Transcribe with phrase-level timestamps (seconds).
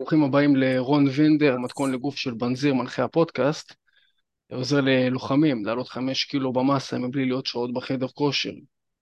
[0.00, 3.74] ברוכים הבאים לרון וינדר, מתכון לגוף של בנזיר, מנחה הפודקאסט.
[4.52, 8.50] עוזר ללוחמים לעלות חמש קילו במסה מבלי להיות שעות בחדר כושר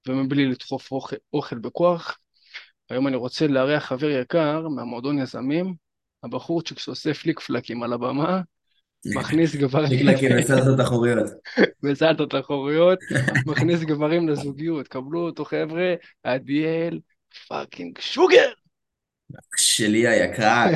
[0.09, 2.19] ומבלי לדחוף אוכל, אוכל בכוח.
[2.91, 5.75] היום אני רוצה לארח חבר יקר מהמועדון יזמים,
[6.23, 8.41] הבחורצ'יק שעושה פליק פלקים על הבמה,
[9.17, 9.89] מכניס גברים...
[9.89, 11.31] פליק פלקים בסלטות אחוריות.
[11.83, 12.99] בסלטות אחוריות,
[13.47, 14.89] מכניס גברים לזוגיות.
[14.89, 17.01] קבלו אותו חבר'ה, עדיאל
[17.49, 18.51] פאקינג שוגר!
[19.57, 20.67] שלי היקר.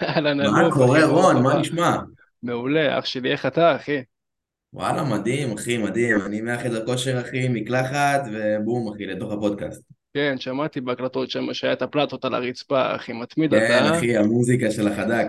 [0.52, 1.42] מה קורה רון?
[1.42, 1.58] מה.
[1.60, 1.96] נשמע?
[2.42, 4.02] מעולה, אח שלי, איך אתה, אחי?
[4.72, 6.20] וואלה, מדהים, אחי, מדהים.
[6.26, 9.82] אני מהחדר כושר, אחי, מקלחת, ובום, אחי, לתוך הפודקאסט.
[10.14, 13.96] כן, שמעתי בהקלטות שם שהיה את הפלטות על הרצפה, אחי, מתמיד כן, אתה.
[13.96, 15.26] אחי, המוזיקה של החד"כ.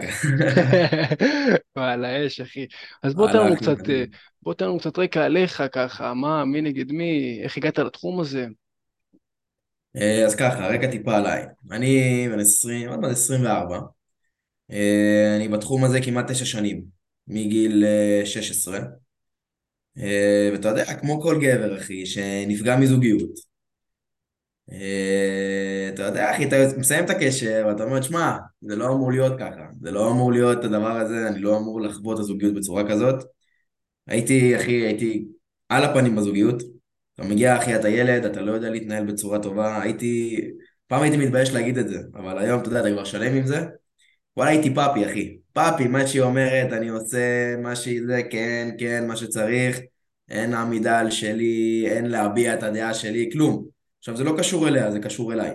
[1.77, 2.65] וואלה, אש, אחי.
[3.03, 4.03] אז בוא תן וואלה, לנו אחי, קצת, אה.
[4.41, 8.48] בוא תן לנו קצת רקע עליך, ככה, מה, מי נגד מי, איך הגעת לתחום הזה?
[9.95, 11.45] אה, אז ככה, רקע טיפה עליי.
[11.71, 13.79] אני בן 20, עוד מעט 24.
[14.71, 16.84] אה, אני בתחום הזה כמעט תשע שנים,
[17.27, 18.79] מגיל אה, 16.
[19.98, 23.53] אה, ואתה יודע, כמו כל גבר, אחי, שנפגע מזוגיות.
[25.93, 29.65] אתה יודע, אחי, אתה מסיים את הקשר, ואתה אומר, שמע, זה לא אמור להיות ככה.
[29.81, 33.23] זה לא אמור להיות הדבר הזה, אני לא אמור לחוות את הזוגיות בצורה כזאת.
[34.07, 35.25] הייתי, אחי, הייתי
[35.70, 36.63] על הפנים בזוגיות.
[37.15, 39.81] אתה מגיע, אחי, אתה ילד, אתה לא יודע להתנהל בצורה טובה.
[39.81, 40.41] הייתי...
[40.87, 43.65] פעם הייתי מתבייש להגיד את זה, אבל היום, אתה יודע, אתה כבר שלם עם זה.
[44.37, 45.37] וואלה, הייתי פאפי, אחי.
[45.53, 49.79] פאפי, מה שהיא אומרת, אני עושה מה שהיא זה, כן, כן, מה שצריך.
[50.29, 53.65] אין עמידה על שלי, אין להביע את הדעה שלי, כלום.
[53.99, 55.51] עכשיו, זה לא קשור אליה, זה קשור אליי.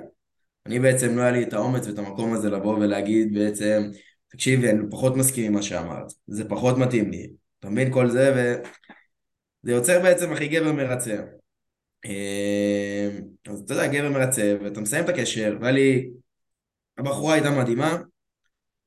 [0.66, 3.90] אני בעצם, לא היה לי את האומץ ואת המקום הזה לבוא ולהגיד בעצם,
[4.28, 7.30] תקשיבי, אני פחות מסכים עם מה שאמרת, זה פחות מתאים לי.
[7.60, 11.16] אתה מבין כל זה, וזה יוצר בעצם הכי גבר מרצה.
[12.04, 13.08] אה,
[13.46, 16.10] אז אתה יודע, גבר מרצה, ואתה מסיים את הקשר, והיה לי,
[16.98, 17.98] הבחורה הייתה מדהימה,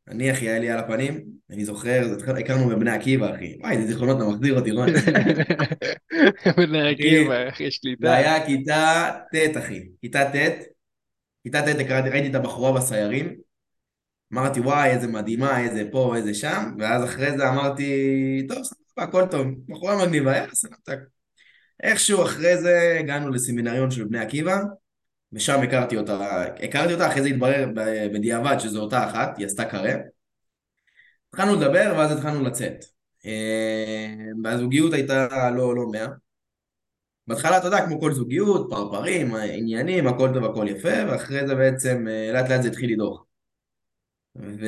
[0.08, 3.58] אני אחי, היה לי על הפנים, אני זוכר, זה הכרנו בבני עקיבא, אחי.
[3.60, 4.90] וואי, איזה זיכרונות, אתה מחזיר אותי, רון.
[6.58, 8.14] בני אחי, עקיבא, אחי, זה שליטה.
[8.14, 9.90] היה כיתה ט', אחי.
[10.02, 10.64] כיתה ט',
[11.44, 13.36] כיתה ט', ראיתי את הבחורה בסיירים,
[14.34, 19.24] אמרתי, וואי, איזה מדהימה, איזה פה, איזה שם, ואז אחרי זה אמרתי, טוב, סבבה, הכל
[19.32, 21.02] טוב, בחורה מגניבה, יאללה, סבבה.
[21.82, 24.62] איכשהו אחרי זה הגענו לסמינריון של בני עקיבא,
[25.34, 27.68] ושם הכרתי אותה, הכרתי אותה, אחרי זה התברר
[28.14, 29.94] בדיעבד שזו אותה אחת, היא עשתה קרה.
[31.30, 32.86] התחלנו לדבר, ואז התחלנו לצאת.
[33.26, 34.08] אה,
[34.44, 36.08] והזוגיות הייתה לא, לא מאה.
[37.28, 42.08] בהתחלה, אתה יודע, כמו כל זוגיות, פרפרים, עניינים, הכל טוב, הכל יפה, ואחרי זה בעצם
[42.08, 43.26] אה, לאט לאט זה התחיל לדעוך.
[44.36, 44.60] ומה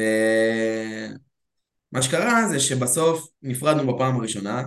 [2.02, 4.64] שקרה זה שבסוף נפרדנו בפעם הראשונה,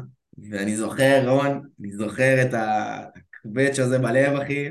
[0.50, 4.68] ואני זוכר, רון, אני זוכר את הקווץ' הזה בלב, אחי,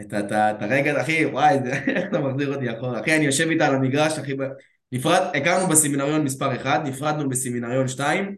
[0.00, 3.00] את, הרגע, אחי, וואי, זה, איך אתה מחזיר אותי אחורה.
[3.00, 4.32] אחי, אני יושב איתה על המגרש, אחי.
[4.92, 8.36] נפרד, הכרנו בסמינריון מספר 1, נפרדנו בסמינריון 2,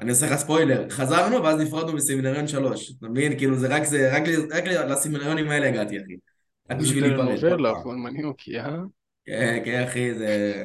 [0.00, 3.38] אני עושה לך ספוילר, חזרנו ואז נפרדנו בסמינריון 3, אתה מבין?
[3.38, 6.16] כאילו זה רק זה, רק, רק לסמינריונים האלה הגעתי, אחי.
[6.70, 7.76] רק זה בשביל להיפרד פעם.
[7.84, 8.76] אבל מניוקי, אה?
[9.26, 10.64] כן, כן, אחי, זה...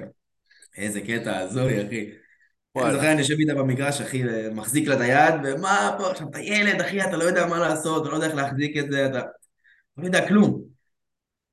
[0.78, 2.10] איזה קטע הזוי, אחי.
[2.78, 2.94] אני.
[2.94, 6.82] זוכר, אני יושב איתה במגרש, אחי, מחזיק לה את היד, ומה פה, עכשיו, אתה ילד,
[6.82, 9.22] אחי, אתה לא יודע מה לעשות, אתה לא יודע איך להחזיק את זה, אתה
[9.98, 10.62] לא יודע כלום.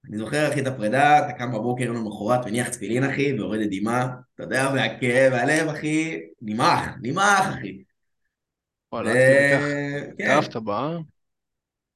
[0.08, 4.08] אני זוכר, אחי, את הפרידה, אתה קם בבוקר יום למחרת, מניח תפילין, אחי, ויורדת דמעה,
[4.34, 7.82] אתה יודע, והכאב, והלב, אחי, נמעך, נמעך, אחי.
[8.92, 9.60] וואלה, וכן,
[10.12, 10.96] התאהבת בה?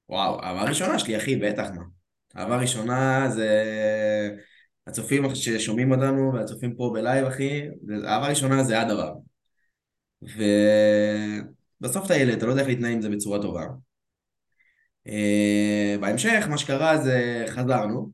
[0.09, 1.83] וואו, אהבה ראשונה שלי, אחי, בטח, מה.
[2.37, 3.49] אהבה ראשונה זה...
[4.87, 7.63] הצופים ששומעים אותנו, והצופים פה בלייב, אחי,
[8.07, 9.13] אהבה ראשונה זה הדבר.
[11.81, 13.67] ובסוף אתה ילד, אתה לא יודע איך להתנהל עם זה בצורה טובה.
[15.09, 18.11] אה, בהמשך, מה שקרה זה חזרנו,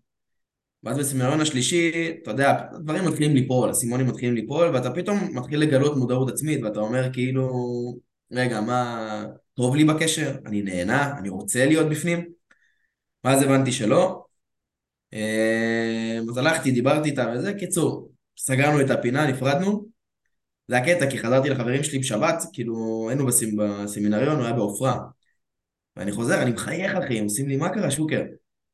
[0.82, 5.96] ואז בסמינריון השלישי, אתה יודע, דברים מתחילים ליפול, אסימונים מתחילים ליפול, ואתה פתאום מתחיל לגלות
[5.96, 7.48] מודעות עצמית, ואתה אומר כאילו,
[8.32, 9.24] רגע, מה
[9.54, 10.36] טוב לי בקשר?
[10.46, 11.18] אני נהנה?
[11.18, 12.28] אני רוצה להיות בפנים?
[13.24, 14.27] ואז הבנתי שלא.
[15.14, 19.84] אה, אז הלכתי, דיברתי איתה וזה, קיצור, סגרנו את הפינה, נפרדנו.
[20.68, 23.56] זה הקטע, כי חזרתי לחברים שלי בשבת, כאילו, היינו בסמ...
[23.56, 24.98] בסמינריון, הוא היה בעופרה.
[25.96, 28.22] ואני חוזר, אני מחייך, אחי, הם עושים לי, מה קרה, שוקר?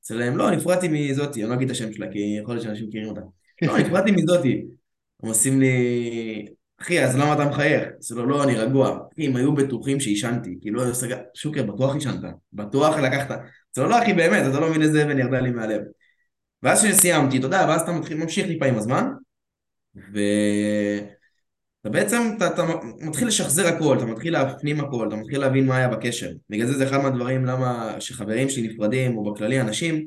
[0.00, 3.08] אצלם, לא, נפרדתי מזאתי, אני לא אגיד את השם שלה, כי יכול להיות שאנשים מכירים
[3.08, 3.20] אותה.
[3.62, 4.64] לא, נפרדתי מזאתי.
[5.22, 6.46] הם עושים לי,
[6.80, 7.88] אחי, אז למה אתה מחייך?
[7.98, 8.98] אצל לו, לא, אני רגוע.
[9.12, 10.58] אחי, הם היו בטוחים שעישנתי.
[10.60, 10.82] כאילו,
[11.34, 12.20] שוקר, בטוח עישנת.
[12.52, 13.40] בטוח לקחת.
[13.72, 15.80] אצל לו, לא, אחי, באמת, אתה לא מבין איזה אבן ירדה לי מהלב.
[16.64, 19.08] ואז כשסיימתי, אתה יודע, ואז אתה מתחיל, ממשיך טיפה עם הזמן,
[19.94, 21.08] ואתה
[21.84, 22.64] בעצם, אתה, אתה
[23.00, 26.31] מתחיל לשחזר הכל, אתה מתחיל להפנים הכל, אתה מתחיל להבין מה היה בקשר.
[26.50, 30.06] בגלל זה זה אחד מהדברים למה שחברים שלי נפרדים, או בכללי אנשים,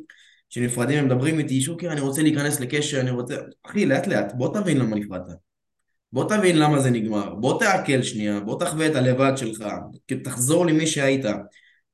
[0.49, 3.35] שנפרדים הם מדברים איתי, שוקר, אני רוצה להיכנס לקשר, אני רוצה...
[3.63, 5.37] אחי, לאט לאט, בוא תבין למה נפרדת.
[6.11, 7.35] בוא תבין למה זה נגמר.
[7.35, 9.65] בוא תעכל שנייה, בוא תחווה את הלבד שלך,
[10.23, 11.25] תחזור למי שהיית.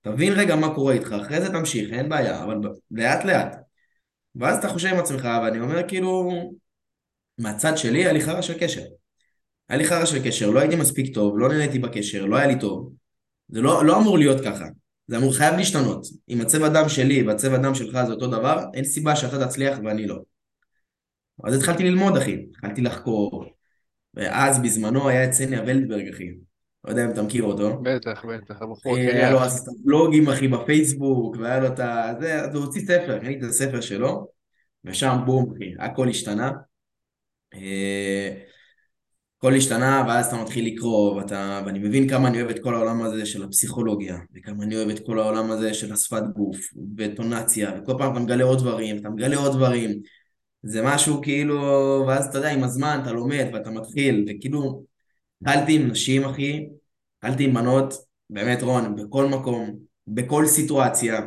[0.02, 2.56] תבין רגע מה קורה איתך, אחרי זה תמשיך, אין בעיה, אבל
[2.92, 3.64] לאט לאט.
[4.36, 6.32] ואז אתה חושב עם עצמך, ואני אומר כאילו,
[7.38, 8.84] מהצד שלי היה לי חרא של קשר.
[9.70, 12.60] היה לי חרא של קשר, לא הייתי מספיק טוב, לא נהניתי בקשר, לא היה לי
[12.60, 12.94] טוב.
[13.48, 14.66] זה לא, לא אמור להיות ככה.
[15.08, 16.08] זה אמור, חייב להשתנות.
[16.30, 20.08] אם הצבע דם שלי והצבע דם שלך זה אותו דבר, אין סיבה שאתה תצליח ואני
[20.08, 20.20] לא.
[21.44, 22.46] אז התחלתי ללמוד, אחי.
[22.50, 23.46] התחלתי לחקור.
[24.14, 26.30] ואז בזמנו היה את סניה ולדברג, אחי.
[26.84, 27.82] לא יודע אם אתה מכיר אותו.
[27.84, 32.14] בטח, בטח, הבחור אה, היה לו אז את הבלוגים, אחי, בפייסבוק, והיה לו את ה...
[32.20, 34.28] זה, אז הוא הוציא ספר, ראיתי את הספר שלו,
[34.86, 36.52] ושם בום, אחי, הכל השתנה.
[37.54, 38.30] אה,
[39.38, 43.02] הכל השתנה, ואז אתה מתחיל לקרוא, ואתה, ואני מבין כמה אני אוהב את כל העולם
[43.02, 46.58] הזה של הפסיכולוגיה, וכמה אני אוהב את כל העולם הזה של השפת גוף,
[46.98, 50.02] וטונציה, וכל פעם אתה מגלה עוד דברים, אתה מגלה עוד דברים.
[50.64, 51.58] זה משהו כאילו,
[52.08, 54.84] ואז אתה יודע, עם הזמן אתה לומד ואתה מתחיל, וכאילו,
[55.46, 56.66] התחלתי עם נשים, אחי,
[57.18, 57.94] התחלתי עם בנות,
[58.30, 59.76] באמת רון, בכל מקום,
[60.08, 61.22] בכל סיטואציה,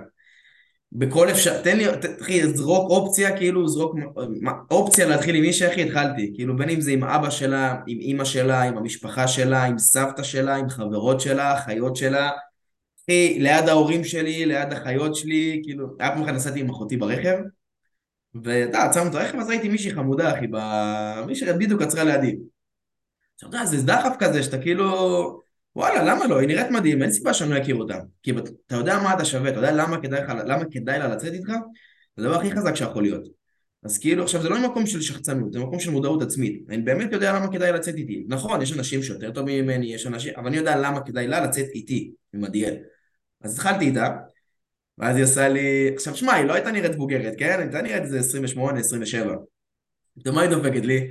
[0.92, 1.84] בכל אפשר, תן לי,
[2.22, 3.94] אחי, זרוק אופציה, כאילו, זרוק
[4.70, 6.32] אופציה להתחיל עם מישהי, אחי, התחלתי.
[6.34, 10.22] כאילו, בין אם זה עם אבא שלה, עם אימא שלה, עם המשפחה שלה, עם סבתא
[10.22, 12.30] שלה, עם חברות שלה, אחיות שלה.
[13.04, 17.36] אחי, ליד ההורים שלי, ליד החיות שלי, כאילו, היה פעם אחת נסעתי עם אחותי ברכב,
[18.44, 20.56] ואתה, עצרנו את הרכב, אז ראיתי מישהי חמודה, אחי, ב...
[21.26, 22.36] מישהי בדיוק עצרה לידי.
[23.36, 25.46] אתה יודע, זה דחף כזה, שאתה כאילו...
[25.76, 26.38] וואלה, למה לא?
[26.38, 27.98] היא נראית מדהים, אין סיבה שאני לא אכיר אותה.
[28.22, 28.30] כי
[28.66, 31.48] אתה יודע מה אתה שווה, אתה יודע למה כדאי, לך, למה כדאי לה לצאת איתך?
[32.16, 33.28] זה הדבר הכי חזק שיכול להיות.
[33.84, 36.62] אז כאילו, עכשיו זה לא ממקום של שחצנות, זה מקום של מודעות עצמית.
[36.68, 38.24] אני באמת יודע למה כדאי לצאת איתי.
[38.28, 41.68] נכון, יש אנשים שיותר טובים ממני, יש אנשים, אבל אני יודע למה כדאי לה לצאת
[41.74, 42.74] איתי, עם עדיאל.
[43.40, 44.16] אז התחלתי איתה,
[44.98, 45.90] ואז היא עושה לי...
[45.94, 47.56] עכשיו, שמע, היא לא הייתה נראית בוגרת, כן?
[47.58, 49.34] הייתה נראית איזה 28, 27.
[50.26, 51.10] ומה היא דופקת לי?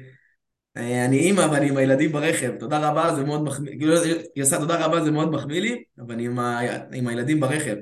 [0.78, 4.04] אה, אני אימא ואני עם הילדים ברכב, תודה רבה, זה מאוד מחמיא, כאילו,
[4.36, 6.60] היא עושה תודה רבה, זה מאוד מחמיא לי, אבל אני עם, ה...
[6.94, 7.76] עם הילדים ברכב.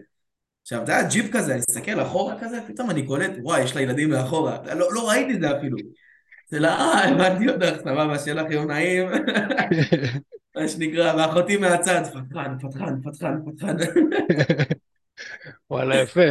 [0.62, 3.82] עכשיו, אתה יודע, ג'יפ כזה, אני מסתכל אחורה כזה, פתאום אני קולט, וואי, יש לה
[3.82, 4.58] ילדים מאחורה.
[4.76, 5.78] לא, לא ראיתי את זה אפילו.
[6.50, 9.08] זה לא, אה, הבנתי אותך, סבבה, שיהיה לך יום נעים.
[10.56, 13.76] מה שנקרא, ואחותי מהצד, פתחן, פתחן, פתחן, פתחן.
[15.70, 16.22] וואלה, יפה.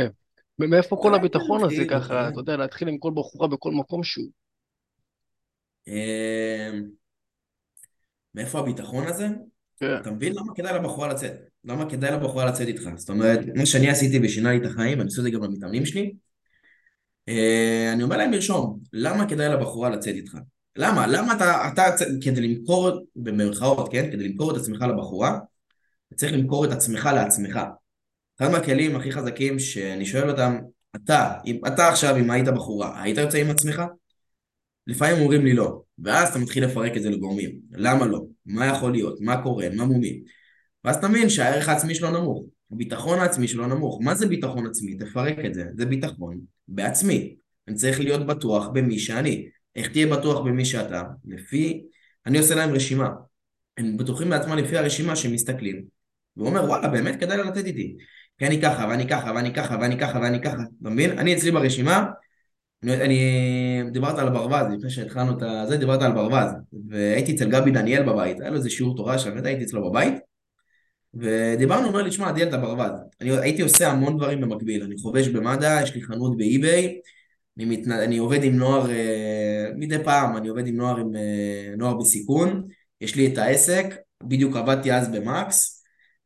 [0.59, 4.42] מאיפה כל הביטחון הזה ככה, אתה יודע, להתחיל עם כל בחורה בכל מקום שהוא?
[5.89, 6.85] אמ,
[8.35, 9.29] מאיפה הביטחון הזה?
[9.77, 9.97] כן.
[10.01, 11.33] אתה מבין למה כדאי לבחורה לצאת?
[11.65, 12.83] למה כדאי לבחורה לצאת איתך?
[12.97, 15.87] זאת אומרת, מה שאני עשיתי ושינה לי את החיים, אני עושה את זה גם למתאמנים
[15.87, 16.13] שלי,
[17.29, 20.33] אה, אני אומר להם לרשום, למה כדאי לבחורה לצאת איתך?
[20.77, 21.07] למה?
[21.07, 24.11] למה אתה, אתה כדי למכור, במרכאות, כן?
[24.13, 25.39] כדי למכור את עצמך לבחורה,
[26.09, 27.61] אתה צריך למכור את עצמך לעצמך.
[28.41, 30.59] אחד מהכלים הכי חזקים שאני שואל אותם,
[30.97, 33.83] אתה, אם אתה עכשיו, אם היית בחורה, היית יוצא עם עצמך?
[34.87, 37.51] לפעמים אומרים לי לא, ואז אתה מתחיל לפרק את זה לגורמים.
[37.73, 38.21] למה לא?
[38.47, 39.21] מה יכול להיות?
[39.21, 39.69] מה קורה?
[39.77, 40.23] מה מומים?
[40.85, 44.01] ואז אתה מבין שהערך העצמי שלו נמוך, הביטחון העצמי שלו נמוך.
[44.03, 44.99] מה זה ביטחון עצמי?
[44.99, 45.65] תפרק את זה.
[45.75, 47.37] זה ביטחון בעצמי.
[47.69, 49.49] אני צריך להיות בטוח במי שאני.
[49.77, 51.03] איך תהיה בטוח במי שאתה?
[51.25, 51.83] לפי...
[52.27, 53.11] אני עושה להם רשימה.
[53.79, 55.83] הם בטוחים בעצמם לפי הרשימה שהם מסתכלים.
[56.37, 57.97] והוא אומר, וואלה, באמת כדאי לתת איתי.
[58.39, 60.63] כי אני ככה, ואני ככה, ואני ככה, ואני ככה, ואני ככה.
[60.83, 61.19] אתה מבין?
[61.19, 62.07] אני אצלי ברשימה,
[62.85, 66.51] אני, דיברת על ברווז, לפני שהתחלנו את זה, דיברת על ברווז,
[66.89, 70.15] והייתי אצל גבי דניאל בבית, היה לו איזה שיעור תורה שם, הייתי אצלו בבית,
[71.15, 72.91] ודיברנו, הוא אומר לי, שמע, עדיאל אתה ברווז,
[73.21, 77.01] אני הייתי עושה המון דברים במקביל, אני חובש במד"א, יש לי חנות באי-ביי,
[77.57, 77.89] אני, מת...
[77.89, 82.67] אני עובד עם נוער, אה, מדי פעם אני עובד עם נוער, עם אה, נוער בסיכון,
[83.01, 85.82] יש לי את העסק, בדיוק עבדתי אז במקס,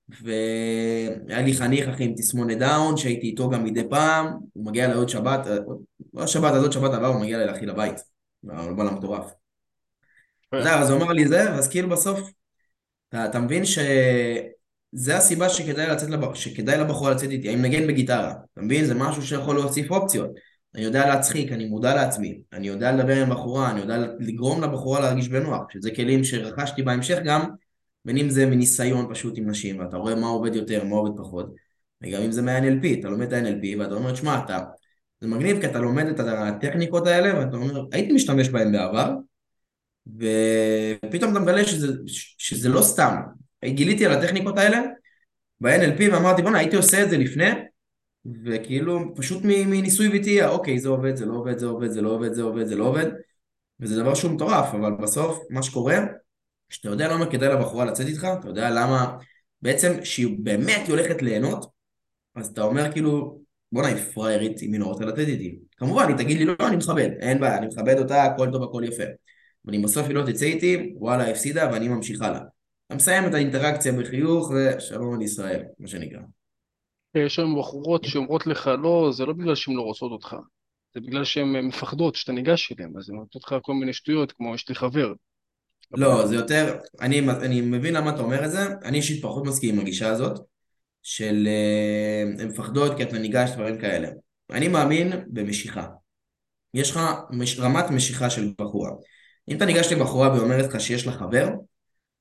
[0.08, 4.96] והיה לי חניך אחי עם תסמונת דאון שהייתי איתו גם מדי פעם, הוא מגיע אליי
[4.96, 5.46] עוד שבת,
[6.14, 7.96] לא שבת הזאת, שבת הבאה הוא מגיע אליי לאחי לבית,
[8.78, 9.32] למטורף.
[10.48, 12.20] אתה יודע, אז הוא אמר לי זה, ואז כאילו בסוף,
[13.08, 16.34] אתה, אתה מבין שזה הסיבה שכדאי, לצאת לבח...
[16.34, 18.84] שכדאי לבחורה לצאת איתי, אני מנגן בגיטרה, אתה מבין?
[18.84, 20.30] זה משהו שיכול להוסיף אופציות.
[20.74, 25.00] אני יודע להצחיק, אני מודע לעצמי, אני יודע לדבר עם בחורה, אני יודע לגרום לבחורה
[25.00, 27.46] להרגיש בנוח, שזה כלים שרכשתי בהמשך גם,
[28.06, 31.54] בין אם זה מניסיון פשוט עם נשים, ואתה רואה מה עובד יותר, מה עובד פחות,
[32.02, 34.60] וגם אם זה מה-NLP, אתה לומד את ה-NLP ואתה אומר, שמע, אתה...
[35.20, 39.14] זה מגניב כי אתה לומד את הטכניקות האלה ואתה אומר, הייתי משתמש בהן בעבר,
[40.06, 41.92] ופתאום אתה מגלה שזה,
[42.38, 43.16] שזה לא סתם.
[43.64, 44.82] גיליתי על הטכניקות האלה
[45.60, 47.50] ב-NLP ואמרתי, בוא'נה, הייתי עושה את זה לפני,
[48.44, 52.32] וכאילו, פשוט מניסוי וטעייה, אוקיי, זה עובד, זה לא עובד, זה עובד, זה לא עובד,
[52.32, 53.06] זה עובד, זה לא עובד,
[53.80, 55.98] וזה דבר שהוא מטורף, אבל בסוף, מה שקורה,
[56.68, 59.18] שאתה יודע למה כדאי לבחורה לצאת איתך, אתה יודע למה
[59.62, 61.66] בעצם שהיא באמת הולכת ליהנות,
[62.34, 63.40] אז אתה אומר כאילו,
[63.72, 65.58] בואנה, היא פראיירית, היא לא רוצה לתת איתי.
[65.76, 68.82] כמובן, היא תגיד לי, לא, אני מכבד, אין בעיה, אני מכבד אותה, הכל טוב, הכל
[68.84, 69.04] יפה.
[69.64, 72.40] אבל אם בסוף היא לא תצא איתי, וואלה, הפסידה, ואני ממשיך הלאה.
[72.86, 76.20] אתה מסיים את האינטראקציה בחיוך, ושלום על ישראל, מה שנקרא.
[77.14, 80.36] יש היום בחורות שאומרות לך לא, זה לא בגלל שהן לא רוצות אותך,
[80.94, 84.54] זה בגלל שהן מפחדות שאתה ניגש אליהן, אז הן נותנות לך כל מיני שטויות, כמו
[84.54, 85.12] יש לי חבר.
[85.92, 89.74] לא, זה יותר, אני, אני מבין למה אתה אומר את זה, אני אישית פחות מסכים
[89.74, 90.40] עם הגישה הזאת,
[91.02, 94.08] של אה, הן מפחדות כי אתה ניגש, דברים כאלה.
[94.50, 95.86] אני מאמין במשיכה.
[96.74, 97.00] יש לך
[97.30, 98.90] מש, רמת משיכה של בחורה.
[99.48, 101.48] אם אתה ניגש לבחורה ואומרת לך שיש לה חבר,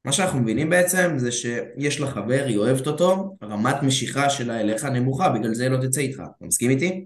[0.06, 4.84] מה שאנחנו מבינים בעצם זה שיש לה חבר, היא אוהבת אותו, רמת משיכה שלה אליך
[4.84, 6.20] נמוכה, בגלל זה לא תצא איתך.
[6.20, 7.06] אתה מסכים איתי?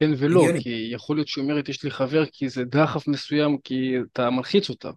[0.00, 0.62] כן ולא, הגיוני.
[0.62, 4.70] כי יכול להיות שהיא אומרת יש לי חבר כי זה דחף מסוים, כי אתה מלחיץ
[4.70, 4.90] אותה.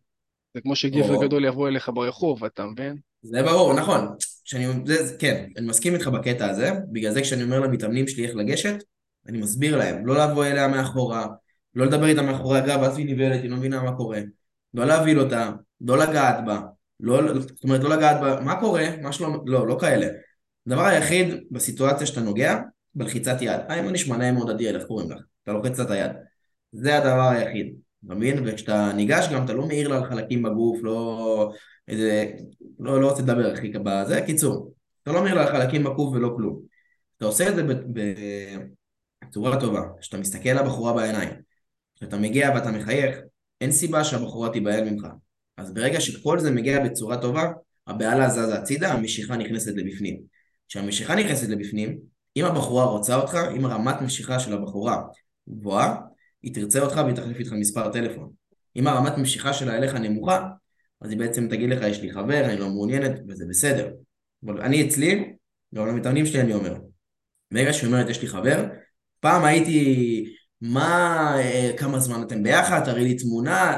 [0.57, 1.21] זה כמו שגבר.
[1.21, 2.97] גדול יבוא אליך ברחוב, אתה מבין?
[3.21, 4.15] זה ברור, נכון.
[4.43, 8.35] שאני, זה, כן, אני מסכים איתך בקטע הזה, בגלל זה כשאני אומר למתאמנים שלי איך
[8.35, 8.75] לגשת,
[9.27, 11.27] אני מסביר להם, לא לבוא אליה מאחורה,
[11.75, 14.19] לא לדבר איתה מאחורי הגב, אז היא נבהלת, היא לא מבינה מה קורה.
[14.73, 16.61] לא להבהיל אותה, לא לגעת בה,
[16.99, 20.07] לא, זאת אומרת לא לגעת בה, מה קורה, מה שלום, לא, לא כאלה.
[20.67, 22.59] הדבר היחיד בסיטואציה שאתה נוגע,
[22.95, 23.59] בלחיצת יד.
[23.69, 25.19] היי, מה נשמע נעים מאוד עדיאל, איך קוראים לך?
[25.43, 26.11] אתה לוחץ את היד.
[26.71, 27.86] זה הדבר היחיד.
[28.05, 28.43] אתה מבין?
[28.45, 31.51] וכשאתה ניגש גם אתה לא מעיר לה על חלקים בגוף, לא
[31.87, 32.31] איזה...
[32.79, 34.21] לא, לא רוצה לדבר הכי בזה.
[34.25, 34.73] קיצור,
[35.03, 36.61] אתה לא מעיר לה על חלקים בגוף ולא כלום.
[37.17, 37.63] אתה עושה את זה
[39.23, 41.29] בצורה טובה, כשאתה מסתכל לבחורה בעיניים,
[41.95, 43.17] כשאתה מגיע ואתה מחייך,
[43.61, 45.07] אין סיבה שהבחורה תיבהל ממך.
[45.57, 47.51] אז ברגע שכל זה מגיע בצורה טובה,
[47.87, 50.21] הבהלה זזה הצידה, המשיכה נכנסת לבפנים.
[50.67, 51.97] כשהמשיכה נכנסת לבפנים,
[52.37, 55.01] אם הבחורה רוצה אותך, אם הרמת משיכה של הבחורה
[55.49, 55.95] גבוהה,
[56.47, 58.29] היא תרצה אותך והיא תחליף איתך מספר טלפון.
[58.75, 60.47] אם הרמת משיכה שלה אליך נמוכה,
[61.01, 63.89] אז היא בעצם תגיד לך, יש לי חבר, אני לא מעוניינת, וזה בסדר.
[64.45, 65.33] אבל אני אצלי,
[65.75, 66.75] גם למתאמנים שלי אני אומר,
[67.53, 68.65] ברגע שהיא אומרת, יש לי חבר,
[69.19, 70.25] פעם הייתי,
[70.61, 73.77] מה, אה, כמה זמן אתם ביחד, תראי לי תמונה,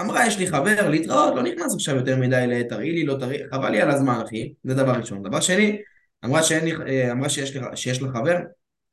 [0.00, 3.70] אמרה, יש לי חבר, להתראות, לא נכנס עכשיו יותר מדי לתראי לי, לא תראי, חבל
[3.70, 5.22] לי על הזמן, אחי, זה דבר ראשון.
[5.22, 5.78] דבר שני,
[6.24, 8.36] אמרה, לי, אה, אמרה שיש, לי, שיש לה חבר,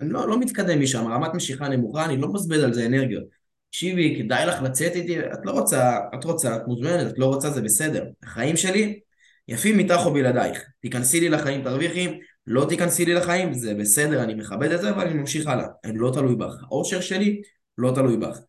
[0.02, 3.24] אני לא, לא מתקדם משם, רמת משיכה נמוכה, אני לא מבזבז על זה אנרגיות.
[3.70, 7.50] תקשיבי, כדאי לך לצאת איתי, את לא רוצה, את רוצה, את מוזמנת, את לא רוצה,
[7.50, 8.06] זה בסדר.
[8.24, 9.00] החיים שלי
[9.48, 10.64] יפים איתך או בלעדייך.
[10.82, 15.14] תיכנסי לי לחיים, תרוויחי, לא תיכנסי לי לחיים, זה בסדר, אני מכבד את זה, ואני
[15.14, 15.66] ממשיך הלאה.
[15.84, 16.64] אני לא תלוי בך.
[16.64, 17.42] האושר שלי
[17.78, 18.40] לא תלוי בך.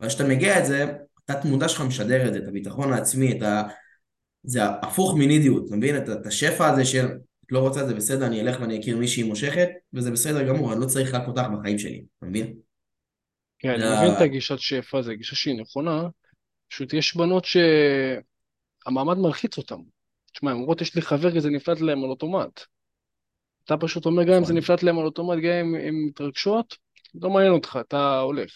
[0.00, 0.86] וכשאתה מגיע את זה,
[1.28, 3.62] התת מודע שלך משדר את הביטחון העצמי, את ה...
[4.42, 5.96] זה הפוך מנידיות, אתה מבין?
[5.96, 7.08] את, השפע הזה של
[7.50, 10.80] לא רוצה, את זה בסדר, אני אלך ואני אכיר מישהי מושכת, וזה בסדר גמור, אני
[10.80, 12.54] לא צריך רק אותך בחיים שלי, אתה מבין?
[13.58, 16.08] כן, אני מבין את הגישת שפע, זו גישה שהיא נכונה,
[16.68, 19.76] פשוט יש בנות שהמעמד מלחיץ אותן.
[20.32, 22.60] תשמע, הן אומרות, יש לי חבר כזה נפלט להם על אוטומט.
[23.64, 24.56] אתה פשוט אומר, גם אם זה נכון.
[24.56, 26.76] נפלט להם על אוטומט, גם אם הן מתרגשות,
[27.14, 28.50] לא מעניין אותך, אתה הולך.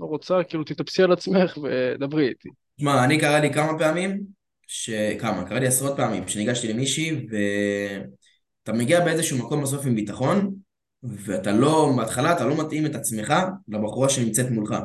[0.00, 2.48] לא רוצה, כאילו תתאפסי על עצמך ודברי איתי.
[2.76, 4.20] תשמע, אני קרה לי כמה פעמים,
[4.66, 5.44] שכמה?
[5.48, 10.54] קרה לי עשרות פעמים, שניגשתי למישהי ואתה מגיע באיזשהו מקום בסוף עם ביטחון,
[11.02, 13.34] ואתה לא, בהתחלה אתה לא מתאים את עצמך
[13.68, 14.76] לבחורה שנמצאת מולך.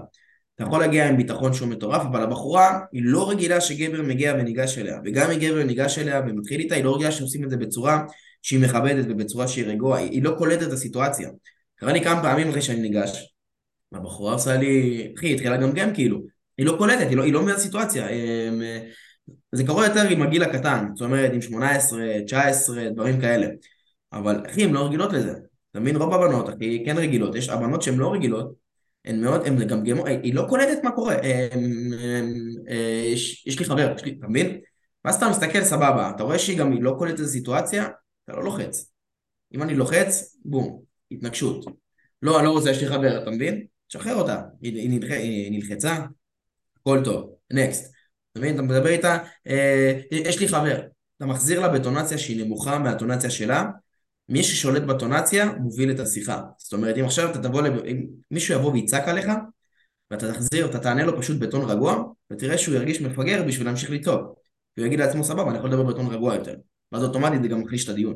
[0.56, 4.78] אתה יכול להגיע עם ביטחון שהוא מטורף, אבל הבחורה היא לא רגילה שגבר מגיע וניגש
[4.78, 5.00] אליה.
[5.06, 8.04] וגם אם גבר ניגש אליה ומתחיל איתה, היא לא רגילה שעושים את זה בצורה
[8.42, 10.00] שהיא מכבדת ובצורה שהיא רגועה.
[10.00, 11.30] היא לא קולטת את הסיטואציה.
[11.76, 13.34] קרה לי כמה פעמים אחרי שאני ניגש,
[13.92, 16.22] והבחורה עושה לי, אחי, היא התחילה גם גם כאילו.
[16.58, 18.08] היא לא קולטת, היא לא, היא לא מהסיטואציה.
[19.52, 23.48] זה קורה יותר עם הגיל הקטן, זאת אומרת עם 18, 19, דברים כאלה.
[24.14, 25.34] אבל אחי, הן לא רגילות לזה.
[25.72, 25.96] אתה מבין?
[25.96, 27.36] רוב הבנות, אחי, כן רגילות.
[27.36, 28.54] יש הבנות שהן לא רגילות,
[29.06, 31.16] הן מאוד, הן לגמגמו, היא לא קולטת מה קורה.
[31.16, 31.60] הם,
[32.00, 32.34] הם,
[32.70, 34.60] אה, יש, יש לי חבר, יש לי, אתה מבין?
[35.06, 37.88] ואז אתה מסתכל, סבבה, אתה רואה שהיא גם לא קולטת את הסיטואציה,
[38.26, 38.92] אתה לא לוחץ.
[39.56, 40.82] אם אני לוחץ, בום,
[41.12, 41.66] התנגשות.
[42.22, 43.66] לא, אני לא רוצה, יש לי חבר, אתה מבין?
[43.88, 44.42] תשחרר אותה.
[44.62, 46.06] היא, היא, נלח, היא נלחצה,
[46.80, 47.30] הכל טוב.
[47.54, 47.97] נקסט.
[48.38, 48.56] אתה מבין?
[48.56, 49.18] אתה מדבר איתה,
[49.48, 50.80] אה, יש לי חבר.
[51.18, 53.66] אתה מחזיר לה בטונציה שהיא נמוכה מהטונציה שלה,
[54.30, 56.42] מי ששולט בטונציה מוביל את השיחה.
[56.58, 57.86] זאת אומרת, אם עכשיו אתה תבוא, לב...
[57.86, 59.28] אם מישהו יבוא ויצעק עליך,
[60.12, 64.40] ואתה תחזיר, אתה תענה לו פשוט בטון רגוע, ותראה שהוא ירגיש מפגר בשביל להמשיך לצעוק.
[64.78, 66.56] הוא יגיד לעצמו, סבבה, אני יכול לדבר בטון רגוע יותר.
[66.92, 68.16] ואז אוטומטית זה גם מחליש את הדיון.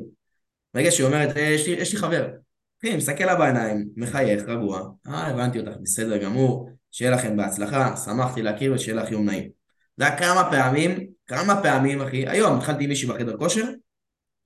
[0.74, 2.28] ברגע שהיא אומרת, אה, יש לי, יש לי חבר,
[2.80, 8.42] אחי, מסתכל לה בעיניים, מחייך, רגוע, אה, הבנתי אותך, בסדר גמור, שיהיה לכם בהצלחה, שמחתי
[8.42, 9.61] להכיר ושיהיה לך יום נעים.
[9.96, 13.64] זה היה כמה פעמים, כמה פעמים, אחי, היום התחלתי עם מישהי בחדר כושר,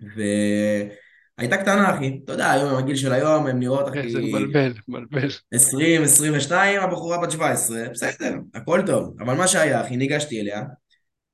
[0.00, 2.20] והייתה קטנה, אחי.
[2.24, 4.10] אתה יודע, היום, עם הגיל של היום, הן נראות, אחי...
[4.10, 5.28] זה מבלבל, מבלבל.
[5.54, 9.16] 20, 22, הבחורה בת 17, בסדר, הכל טוב.
[9.20, 10.62] אבל מה שהיה, אחי, ניגשתי אליה,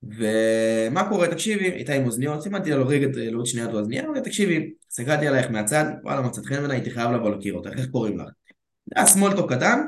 [0.03, 5.29] ומה קורה, תקשיבי, הייתה עם אוזניות, סימנתי לה להוריד לעוד שנייה את האוזנייה, תקשיבי, הסתכלתי
[5.29, 8.27] עלייך מהצד, וואלה, מצאת חן ממנה, הייתי חייב לבוא להכיר אותך, איך קוראים לך?
[8.97, 9.81] היה סמולטוק קטן,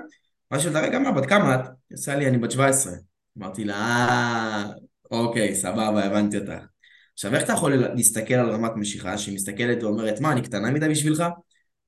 [0.51, 1.61] מה שאלת רגע, מה, בת כמה את?
[1.93, 2.93] עושה לי, אני בת 17.
[3.39, 4.65] אמרתי לה, אה,
[5.11, 6.65] אוקיי, סבבה, הבנתי אותך.
[7.13, 10.89] עכשיו, איך אתה יכול להסתכל על רמת משיכה שהיא מסתכלת ואומרת, מה, אני קטנה מדי
[10.89, 11.25] בשבילך?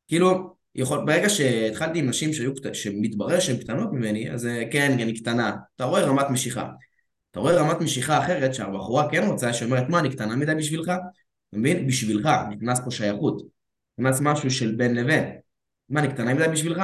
[0.09, 5.21] כאילו, יכול, ברגע שהתחלתי עם נשים שהיו, שמתברר שהן קטנות ממני, אז אה, כן, אני
[5.21, 5.57] קטנה.
[5.77, 6.71] אתה רואה רמת משיכה.
[7.31, 10.89] אתה רואה רמת משיכה אחרת שהבחורה כן רוצה, שאומרת, מה, אני קטנה מדי בשבילך?
[10.89, 11.87] אתה מבין?
[11.87, 13.43] בשבילך, נכנס פה שייכות.
[13.99, 15.25] נכנס משהו של בין לבין.
[15.89, 16.83] מה, אני קטנה מדי בשבילך?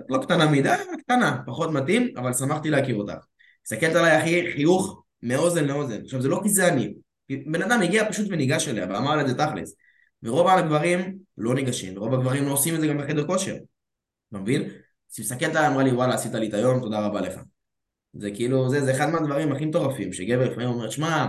[0.00, 3.35] את לא קטנה מדי, קטנה, פחות מתאים, אבל שמחתי להכיר אותך.
[3.66, 6.02] מסתכלת עליי, אחי, חיוך מאוזן לאוזן.
[6.02, 6.94] עכשיו, זה לא כי זה אני.
[7.46, 9.74] בן אדם הגיע פשוט וניגש אליה, ואמר לה את זה תכלס.
[10.22, 13.56] ורוב הגברים לא ניגשים, ורוב הגברים לא עושים את זה גם בחדר כושר.
[14.28, 14.62] אתה מבין?
[14.62, 17.40] אז היא מסתכלת עליי, אמרה לי, וואלה, עשית לי את היום, תודה רבה לך.
[18.12, 21.26] זה כאילו, זה, זה אחד מהדברים הכי מטורפים, שגבר לפעמים אומר, שמע,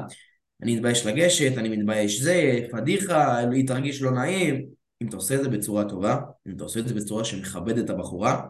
[0.64, 4.66] אני מתבייש לגשת, אני מתבייש זה, פדיחה, היא תרגיש לא נעים.
[5.02, 6.18] אם אתה עושה את זה בצורה טובה,
[6.48, 8.42] אם אתה עושה את זה בצורה שמכבדת את הבחורה,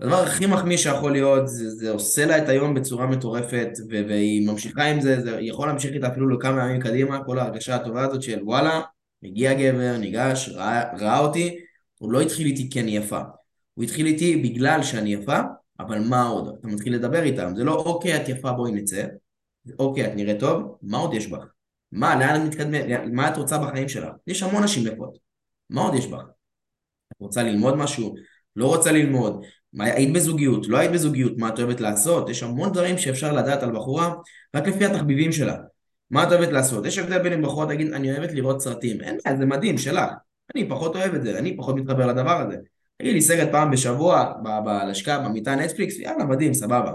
[0.00, 4.46] הדבר הכי מחמיא שיכול להיות, זה, זה עושה לה את היום בצורה מטורפת, ו- והיא
[4.48, 8.22] ממשיכה עם זה, זה יכול להמשיך איתה אפילו לכמה ימים קדימה, כל ההרגשה הטובה הזאת
[8.22, 8.80] של וואלה,
[9.22, 11.58] מגיע גבר, ניגש, ראה, ראה אותי,
[11.98, 13.20] הוא לא התחיל איתי כי אני יפה,
[13.74, 15.38] הוא התחיל איתי בגלל שאני יפה,
[15.80, 16.56] אבל מה עוד?
[16.60, 19.06] אתה מתחיל לדבר איתם, זה לא אוקיי את יפה בואי נצא,
[19.78, 21.44] אוקיי את נראית טוב, מה עוד יש בך?
[21.92, 24.08] מה, לאן את מתקדמת, מה את רוצה בחיים שלך?
[24.26, 25.18] יש המון נשים יפות,
[25.70, 26.22] מה עוד יש בך?
[27.12, 28.14] את רוצה ללמוד משהו?
[28.56, 29.44] לא רוצה ללמוד?
[29.72, 30.68] מה, היית בזוגיות?
[30.68, 31.32] לא היית בזוגיות?
[31.38, 32.28] מה את אוהבת לעשות?
[32.28, 34.12] יש המון דברים שאפשר לדעת על בחורה
[34.56, 35.56] רק לפי התחביבים שלה.
[36.10, 36.86] מה את אוהבת לעשות?
[36.86, 39.00] יש הבדל בין בחורות להגיד, אני אוהבת לראות סרטים.
[39.00, 40.10] אין בעיה, זה מדהים, שלך.
[40.54, 42.56] אני פחות אוהב את זה, אני פחות מתחבר לדבר הזה.
[42.98, 44.32] תגיד לי סרט פעם בשבוע,
[44.64, 46.92] בלשכה, במיטה נטפליקס, יאללה, מדהים, סבבה.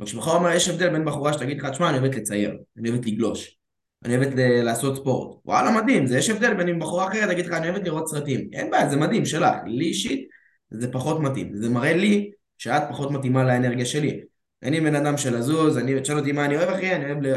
[0.00, 3.06] אבל כשבחורה אומר, יש הבדל בין בחורה שתגיד לך, תשמע, אני אוהבת לצייר, אני אוהבת
[3.06, 3.58] לגלוש,
[4.04, 5.38] אני אוהבת לעשות ספורט.
[5.44, 8.48] וואלה, מדהים, זה יש הבדל בין אם בחורה אחרת תגיד לך, אני אוהבת לראות סרטים.
[8.52, 9.54] אין בעיה, זה מדהים, שלך.
[9.66, 10.28] לי אישית,
[10.70, 11.56] זה פחות מתאים.
[11.56, 14.20] זה מראה לי שאת פחות מתאימה לאנרגיה שלי.
[14.62, 17.34] אני בן אדם של לזוז, אני, תשאל אותי מה אני אוהב אחי, אני אוהב, ל...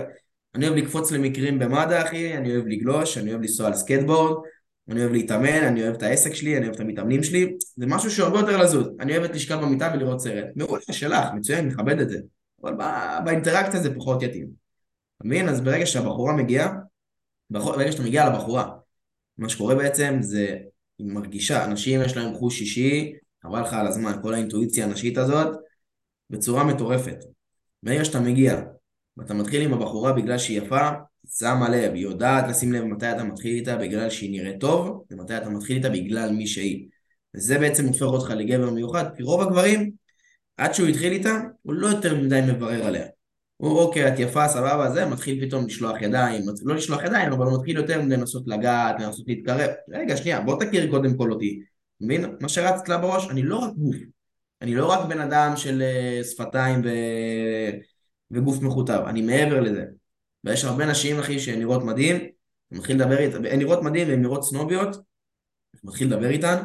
[0.55, 4.43] אני אוהב לקפוץ למקרים במד"א אחי, אני אוהב לגלוש, אני אוהב לנסוע על סקייטבורד,
[4.89, 8.11] אני אוהב להתאמן, אני אוהב את העסק שלי, אני אוהב את המתאמנים שלי, זה משהו
[8.11, 8.87] שהרבה יותר לזוז.
[8.99, 10.45] אני אוהבת לשכב במיטה ולראות סרט.
[10.55, 12.19] מעולה, שלך, מצוין, מכבד את זה.
[12.63, 14.47] אבל בא, באינטראקציה זה פחות יתאים.
[15.17, 15.49] אתה מבין?
[15.49, 16.73] אז ברגע שהבחורה מגיעה,
[17.49, 18.69] ברגע שאתה מגיע לבחורה,
[19.37, 20.57] מה שקורה בעצם זה,
[20.99, 25.57] היא מרגישה, אנשים יש להם חוש אישי, חבל לך על הזמן, כל האינטואיציה הנשית הזאת,
[26.29, 27.17] בצורה מטורפת.
[27.83, 28.61] ברגע שאתה מגיע,
[29.17, 30.89] ואתה מתחיל עם הבחורה בגלל שהיא יפה,
[31.37, 35.37] שמה לב, היא יודעת לשים לב מתי אתה מתחיל איתה בגלל שהיא נראית טוב, ומתי
[35.37, 36.87] אתה מתחיל איתה בגלל מי שהיא.
[37.35, 39.91] וזה בעצם הופך אותך לגבר מיוחד, כי רוב הגברים,
[40.57, 43.05] עד שהוא התחיל איתה, הוא לא יותר מדי מברר עליה.
[43.59, 47.59] הוא אוקיי, את יפה, סבבה, זה, מתחיל פתאום לשלוח ידיים, לא לשלוח ידיים, אבל הוא
[47.59, 49.69] מתחיל יותר לנסות לגעת, לנסות להתקרב.
[49.89, 51.61] רגע, שנייה, בוא תכיר קודם כל אותי.
[52.01, 52.25] מבין?
[52.41, 53.95] מה שרצת לה בראש, אני לא רק גוף.
[54.61, 56.89] אני לא רק בן אדם של uh, שפתיים ו...
[58.31, 59.85] וגוף מכותב, אני מעבר לזה.
[60.43, 64.21] ויש הרבה נשים, אחי, שהן נראות מדהים, אתה מתחיל לדבר איתן, הן נראות מדהים והן
[64.21, 66.57] נראות סנוביות, אתה מתחיל לדבר איתן,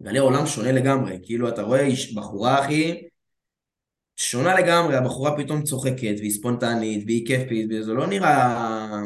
[0.00, 1.18] גלי עולם שונה לגמרי.
[1.22, 3.02] כאילו, אתה רואה בחורה, אחי,
[4.22, 9.02] שונה לגמרי, הבחורה פתאום צוחקת, והיא ספונטנית, והיא כיפית, וזה לא נראה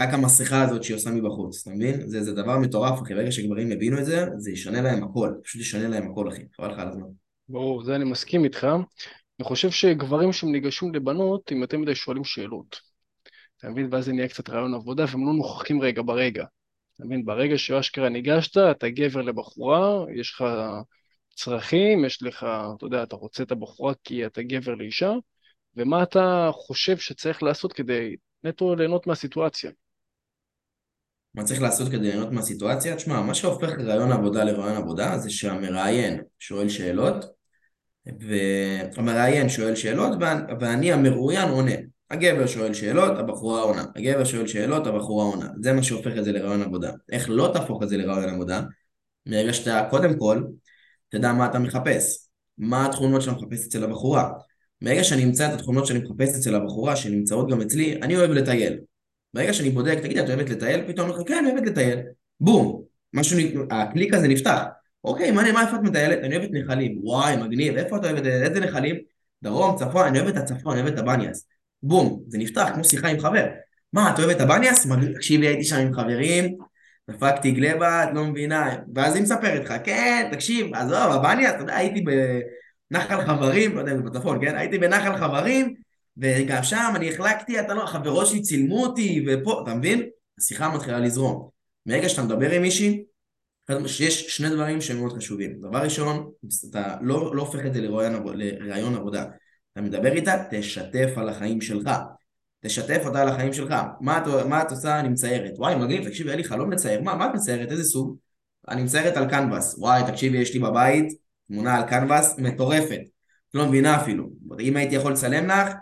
[0.00, 2.06] רק המסכה הזאת שהיא עושה מבחוץ, אתה מבין?
[2.06, 5.60] זה, זה דבר מטורף, אחי, ברגע שגברים יבינו את זה, זה ישנה להם הכל, פשוט
[5.60, 7.06] ישנה להם הכל, אחי, חבל לך על הזמן.
[7.48, 8.64] ברור, זה אני מסכים איתך.
[9.40, 12.80] אני חושב שגברים שניגשים לבנות, הם יותר מדי שואלים שאלות.
[13.58, 13.88] אתה מבין?
[13.90, 16.44] ואז זה נהיה קצת רעיון עבודה, והם לא נוכחים רגע ברגע.
[16.96, 17.24] אתה מבין?
[17.24, 20.44] ברגע שאשכרה ניגשת, אתה גבר לבחורה, יש לך
[21.40, 25.12] צרכים, יש לך, אתה יודע, אתה רוצה את הבחורה כי אתה גבר לאישה,
[25.76, 29.70] ומה אתה חושב שצריך לעשות כדי נטו ליהנות מהסיטואציה.
[31.34, 32.96] מה צריך לעשות כדי ליהנות מהסיטואציה?
[32.96, 37.24] תשמע, מה שהופך רעיון עבודה לרעיון עבודה זה שהמראיין שואל שאלות,
[38.06, 40.12] והמראיין שואל שאלות
[40.60, 41.74] ואני המרואיין עונה.
[42.10, 43.84] הגבר שואל שאלות, הבחורה עונה.
[43.96, 45.48] הגבר שואל שאלות, הבחורה עונה.
[45.62, 46.92] זה מה שהופך את זה לרעיון עבודה.
[47.12, 48.62] איך לא תהפוך את זה לרעיון עבודה?
[49.26, 50.42] מרגע שאתה, קודם כל,
[51.10, 52.26] תדע מה אתה מחפש.
[52.58, 54.30] מה התכונות שאתה מחפש אצל הבחורה.
[54.82, 58.78] מרגע שאני אמצא את התכונות שאני מחפש אצל הבחורה, שנמצאות גם אצלי, אני אוהב לטייל.
[59.34, 60.80] ברגע שאני בודק, תגידי, את אוהבת לטייל?
[60.88, 61.98] פתאום אני אומר, כן, אני אוהבת לטייל.
[62.40, 62.82] בום,
[63.14, 63.38] משהו,
[63.70, 64.62] הקליק הזה נפתח.
[65.04, 66.18] אוקיי, מה, מה איפה את מטיילת?
[66.22, 67.00] אני אוהבת נחלים.
[67.02, 68.96] וואי, מגניב, איפה את אוהבת, איזה נחלים?
[69.42, 71.46] דרום, צפון, אני אוהבת הצפון, אני אוהבת הבניאס.
[71.82, 73.46] בום, זה נפתח כמו שיחה עם חבר.
[73.92, 74.86] מה, את אוהבת הבניאס?
[75.14, 76.56] תקשיבי, הייתי שם עם חברים,
[77.10, 78.76] דפקתי גלבה, את לא מבינה.
[78.94, 82.04] ואז היא מספרת לך, כן, תקשיב, עזוב, הבניאס, אתה יודע, הייתי
[82.90, 84.56] בנחל חברים, לא יודע זה בצפון, כן?
[84.56, 85.74] הייתי בנחל חברים,
[86.16, 90.08] וגם שם אני החלקתי, אתה לא, החברות שלי צילמו אותי, ופה, אתה מבין?
[90.38, 91.48] השיחה מתחילה לזרום.
[91.86, 93.04] מרגע שאתה מדבר עם מישהי,
[94.00, 95.60] יש שני דברים שהם מאוד חשובים.
[95.60, 96.30] דבר ראשון,
[96.70, 99.24] אתה לא, לא הופך את זה לרעיון עבודה.
[99.72, 101.90] אתה מדבר איתה, תשתף על החיים שלך.
[102.64, 103.74] תשתף אותה על החיים שלך.
[104.00, 105.00] מה את, מה את עושה?
[105.00, 105.52] אני מציירת.
[105.56, 107.00] וואי, מגניב, תקשיבי, היה לי חלום לצייר.
[107.00, 107.70] מה, מה את מציירת?
[107.70, 108.16] איזה סוג?
[108.68, 109.74] אני מציירת על קנבס.
[109.78, 111.12] וואי, תקשיבי, יש לי בבית
[111.48, 113.00] תמונה על קנבס מטורפת.
[113.54, 114.30] לא מבינה אפילו.
[114.60, 115.72] אם הייתי יכול לצלם לך,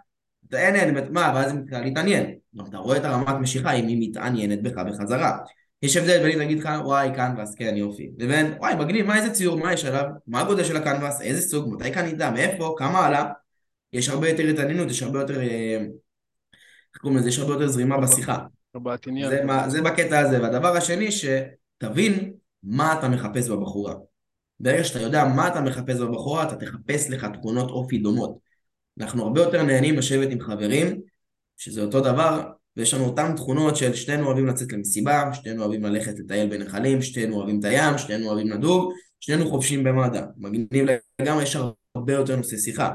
[0.53, 2.35] אין, אין, מה, ואז היא מתחילה להתעניין.
[2.69, 5.38] אתה רואה את הרמת משיכה, אם היא מתעניינת בך בחזרה.
[5.83, 8.11] יש הבדל בין להגיד לך, וואי, קנבס, כן, יופי.
[8.19, 10.05] לבין, וואי, מגניב, מה איזה ציור, מה יש עליו?
[10.27, 11.21] מה הגודל של הקנבס?
[11.21, 11.75] איזה סוג?
[11.75, 12.21] מתי קנית?
[12.21, 12.75] מאיפה?
[12.79, 13.25] כמה עלה?
[13.93, 15.41] יש הרבה יותר התעניינות, יש הרבה יותר...
[16.99, 17.29] איך קוראים לזה?
[17.29, 18.39] יש הרבה יותר זרימה בשיחה.
[19.31, 20.43] זה, זה בקטע הזה.
[20.43, 22.33] והדבר השני, שתבין
[22.63, 23.95] מה אתה מחפש בבחורה.
[24.61, 28.39] ברגע שאתה יודע מה אתה מחפש בבחורה, אתה תחפש לך תכונות אופי דומות.
[29.01, 31.01] אנחנו הרבה יותר נהנים לשבת עם חברים,
[31.57, 32.43] שזה אותו דבר,
[32.77, 37.37] ויש לנו אותן תכונות של שתינו אוהבים לצאת למסיבה, שתינו אוהבים ללכת לטייל בנחלים, שתינו
[37.37, 40.21] אוהבים את הים, שתינו אוהבים לדוג, שנינו חופשים במד"א.
[40.37, 40.87] מגניב
[41.21, 41.57] לגמרי, יש
[41.95, 42.91] הרבה יותר נושא שיחה.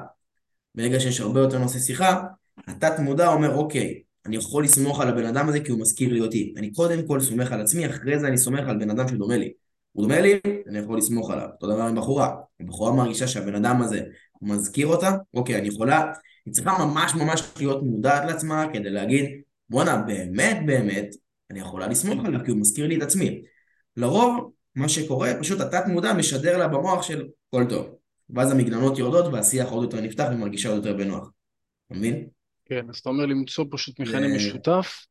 [0.75, 2.23] ברגע שיש הרבה יותר נושא שיחה,
[2.67, 6.21] התת מודע אומר, אוקיי, אני יכול לסמוך על הבן אדם הזה כי הוא מזכיר לי
[6.21, 6.53] אותי.
[6.57, 9.53] אני קודם כל סומך על עצמי, אחרי זה אני סומך על בן אדם שדומה לי.
[9.91, 11.47] הוא דומה לי, אני יכול לסמוך עליו.
[11.53, 12.35] אותו דבר עם בחורה.
[12.59, 14.01] הבחורה מרגישה שהבן אדם הזה
[14.41, 16.11] מזכיר אותה, אוקיי, אני יכולה,
[16.45, 19.25] היא צריכה ממש ממש להיות מודעת לעצמה כדי להגיד,
[19.69, 21.15] בואנה, באמת באמת,
[21.51, 23.41] אני יכולה לסמוך עליו כי הוא מזכיר לי את עצמי.
[23.97, 27.95] לרוב, מה שקורה, פשוט התת מודע משדר לה במוח של כל טוב.
[28.29, 31.31] ואז המגננות יורדות והשיח עוד יותר נפתח ומרגישה עוד יותר בנוח.
[31.87, 32.27] אתה מבין?
[32.65, 34.35] כן, אז אתה אומר למצוא פשוט מכנה ו...
[34.35, 35.05] משותף,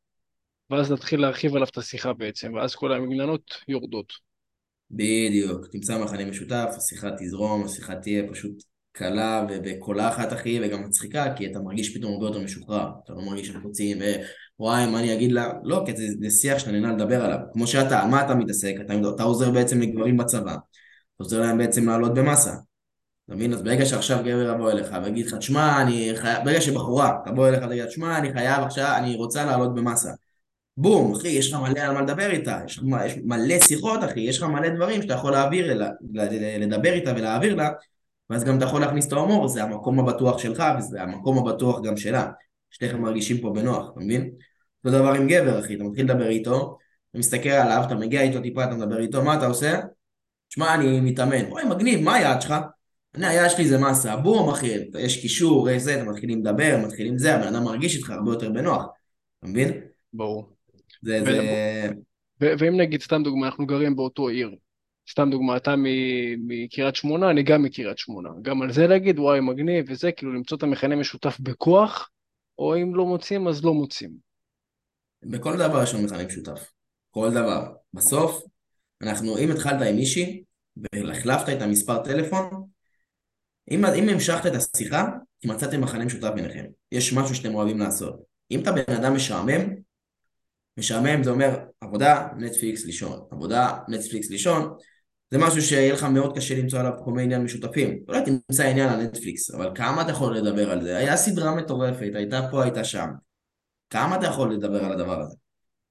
[0.69, 4.13] ואז להתחיל להרחיב עליו את השיחה בעצם, ואז כל המגננות יורדות.
[4.91, 11.51] בדיוק, תמצא מכנה משותף, השיחה תזרום, השיחה תהיה פשוט קלה וקולחת אחי, וגם מצחיקה, כי
[11.51, 13.97] אתה מרגיש פתאום הרבה יותר משוחרר, אתה לא מרגיש שחוצים,
[14.59, 15.51] ווואי, מה אני אגיד לה?
[15.63, 17.37] לא, כי זה, זה שיח שאתה נהנה לדבר עליו.
[17.53, 18.73] כמו שאתה, מה אתה מתעסק?
[18.85, 22.51] אתה, אתה עוזר בעצם לגברים בצבא, אתה עוזר להם בעצם לעלות במסה.
[23.25, 23.53] אתה מבין?
[23.53, 27.63] אז ברגע שעכשיו גבר יבוא אליך ויגיד לך, תשמע, אני חייב, ברגע שבחורה תבוא אליך
[27.65, 30.09] ותגיד, תשמע, אני חייב עכשיו, אני רוצה לעלות במסה.
[30.77, 34.19] בום, אחי, יש לך מלא על מה לדבר איתה, יש לך יש מלא שיחות, אחי,
[34.19, 35.89] יש לך מלא דברים שאתה יכול להעביר אלה,
[36.59, 37.69] לדבר איתה ולהעביר לה,
[38.29, 41.97] ואז גם אתה יכול להכניס את ההומור, זה המקום הבטוח שלך וזה המקום הבטוח גם
[41.97, 42.31] שלה.
[42.69, 44.31] שניכם מרגישים פה בנוח, אתה מבין?
[44.85, 46.77] אותו דבר עם גבר, אחי, אתה מתחיל לדבר איתו,
[47.09, 49.79] אתה מסתכל עליו, אתה מגיע איתו טיפה, אתה מדבר איתו, מה אתה עושה?
[50.49, 51.51] שמע, אני מתאמן.
[51.51, 52.53] אוי, מגניב, מה היעד שלך?
[53.15, 57.17] אני, היעד שלי זה מסה, בום, אחי, יש קישור, יש זה, אתם מתחילים לדבר, מתחילים
[57.17, 58.85] זה, הבן אדם מרגיש איתך הרבה יותר בנוח,
[59.39, 59.71] אתה מבין?
[60.13, 60.53] ברור.
[61.01, 61.89] זה, זה...
[62.39, 64.55] ואם נגיד, סתם דוגמא, אנחנו גרים באותו עיר,
[65.11, 65.75] סתם דוגמא, אתה
[66.37, 68.29] מקריית שמונה, אני גם מקריית שמונה.
[68.41, 72.09] גם על זה להגיד, וואי, מגניב וזה, כאילו למצוא את המכנה משותף בכוח,
[72.57, 74.11] או אם לא מוצאים, אז לא מוצאים.
[75.23, 76.71] בכל דבר יש לנו מכנה משותף.
[77.11, 77.73] כל דבר.
[77.93, 78.43] בסוף,
[79.01, 80.43] אנחנו, אם התחלת עם מישהי,
[80.77, 82.72] והחלפת את המספר טלפון,
[83.71, 85.09] אם, אם המשכת את השיחה,
[85.45, 86.63] מצאתם מכנה משותף ביניכם.
[86.91, 88.23] יש משהו שאתם אוהבים לעשות.
[88.51, 89.61] אם אתה בן אדם משעמם,
[90.77, 93.19] משעמם זה אומר עבודה, נטפליקס, לישון.
[93.31, 94.73] עבודה, נטפליקס, לישון.
[95.31, 97.99] זה משהו שיהיה לך מאוד קשה למצוא עליו תחומי עניין משותפים.
[98.07, 100.97] אולי תמצא עניין על נטפליקס, אבל כמה אתה יכול לדבר על זה?
[100.97, 103.07] היה סדרה מטורפת, הייתה פה, הייתה שם.
[103.89, 105.35] כמה אתה יכול לדבר על הדבר הזה?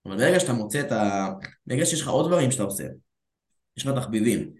[0.06, 1.28] אבל ברגע שאתה מוצא את ה...
[1.66, 2.84] ברגע שיש לך עוד דברים שאתה עושה,
[3.76, 4.50] יש לך תחביבים,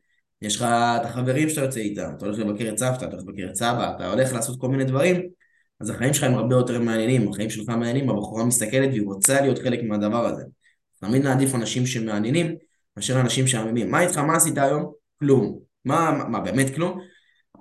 [0.42, 3.46] יש לך את החברים שאתה יוצא איתם, אתה הולך לבקר את סבתא, אתה הולך לבקר
[3.50, 5.22] את סבא, אתה הולך לעשות כל מיני דברים,
[5.80, 9.58] אז החיים שלך הם הרבה יותר מעניינים, החיים שלך מעניינים, הבחורה מסתכלת והיא רוצה להיות
[9.58, 10.42] חלק מהדבר הזה.
[11.00, 12.54] תמיד נעדיף אנשים שמעניינים
[12.96, 13.90] מאשר אנשים שעממים.
[13.90, 14.92] מה איתך, מה עשית היום?
[15.20, 15.58] כלום.
[15.84, 17.00] מה, מה, מה באמת כלום?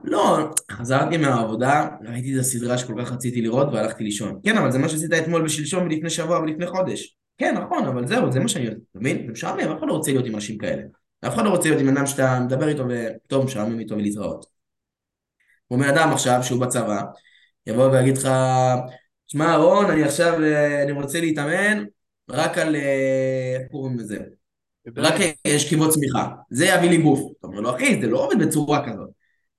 [0.04, 4.40] לא, חזרתי מהעבודה, ראיתי את הסדרה שכל כך רציתי לראות והלכתי לישון.
[4.44, 7.18] כן, אבל זה מה שעשית אתמול ושלשום ולפני שבוע ולפני חודש.
[7.38, 8.68] כן, נכון, אבל זהו, זה מה שאני...
[8.68, 9.24] אתה מבין?
[9.26, 10.84] זה משעמם, אף אחד לא רוצה להיות עם אנשים כאלה.
[11.28, 14.46] אף אחד לא רוצה להיות עם אדם שאתה מדבר איתו וטוב, משעמם איתו ולהתראות.
[15.68, 17.02] הוא בן אדם עכשיו שהוא בצבא,
[17.68, 18.30] יבוא ויגיד לך,
[19.28, 21.84] שמע רון, אני עכשיו, אה, אני רוצה להתאמן
[22.30, 24.18] רק על, אה, איך קוראים לזה?
[24.98, 25.14] רק
[25.58, 26.28] שכיבות צמיחה.
[26.50, 27.20] זה יביא לי גוף.
[27.40, 29.10] אתה אומר לו, אחי, זה לא עובד בצורה כזאת.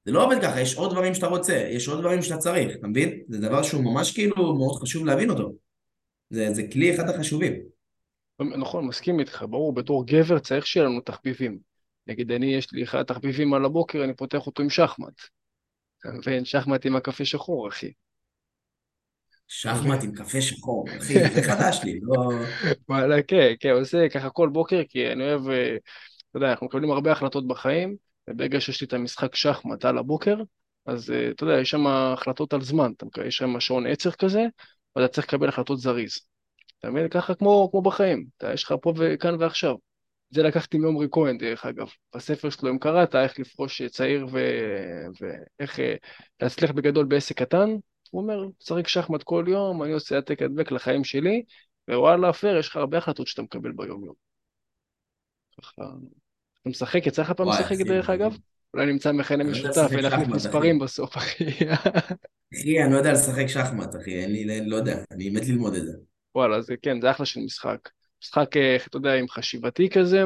[0.05, 2.87] זה לא עובד ככה, יש עוד דברים שאתה רוצה, יש עוד דברים שאתה צריך, אתה
[2.87, 3.20] מבין?
[3.29, 5.53] זה דבר שהוא ממש כאילו מאוד חשוב להבין אותו.
[6.31, 7.53] זה, זה כלי אחד החשובים.
[8.43, 11.59] נכון, מסכים איתך, ברור, בתור גבר צריך שיהיה לנו תחביבים.
[12.07, 15.21] נגיד, אני, יש לי אחד תחביבים על הבוקר, אני פותח אותו עם שחמט.
[15.99, 16.45] אתה מבין?
[16.45, 17.93] שחמט עם הקפה שחור, אחי.
[19.49, 22.31] שחמט עם קפה שחור, אחי, זה חדש לי, לא...
[22.89, 25.77] וואלה, כן, כן, עושה ככה כל בוקר, כי אני אוהב, אה,
[26.31, 27.97] אתה יודע, אנחנו מקבלים הרבה החלטות בחיים,
[28.31, 30.37] וברגע שיש לי את המשחק שחמט על הבוקר,
[30.87, 32.93] אז אה, אתה יודע, יש שם החלטות על זמן,
[33.27, 34.43] יש שם שעון עצר כזה,
[34.97, 36.32] ואתה צריך לקבל החלטות זריז.
[36.83, 37.09] אתה מבין?
[37.09, 39.75] ככה כמו, כמו בחיים, אתה, יש לך פה וכאן ועכשיו.
[40.31, 41.88] זה לקחתי מעומרי כהן, דרך אגב.
[42.14, 44.38] בספר שלו, אם קראת, איך לפרוש צעיר ו...
[45.21, 45.95] ואיך אה,
[46.42, 47.71] להצליח בגדול בעסק קטן,
[48.11, 51.42] הוא אומר, שחק שחמט כל יום, אני עושה העתק הדבק לחיים שלי,
[51.90, 54.14] ווואלה, פייר, יש לך הרבה החלטות שאתה מקבל ביום-יום.
[55.59, 55.83] ככה...
[56.61, 58.37] אתה משחק, יצא לך פעם לשחק דרך אגב?
[58.75, 60.79] אולי נמצא מכנה אני לא משותף שחמט, מספרים.
[60.79, 61.45] בסוף, אחי.
[62.55, 66.12] אחי, אני לא יודע לשחק שחמט, אחי, לי, לא יודע, אני מת ללמוד את זה.
[66.35, 67.88] וואלה, זה כן, זה אחלה של משחק.
[68.23, 70.23] משחק, אה, אתה יודע, עם חשיבתי כזה,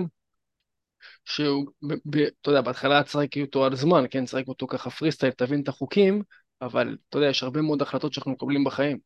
[1.25, 5.13] שהוא, ב, ב, אתה יודע, בהתחלה תשחק אותו על זמן, כן, תשחק אותו ככה פרי
[5.13, 6.23] סטייל, תבין את החוקים,
[6.63, 8.99] אבל אתה יודע, יש הרבה מאוד החלטות שאנחנו מקבלים בחיים.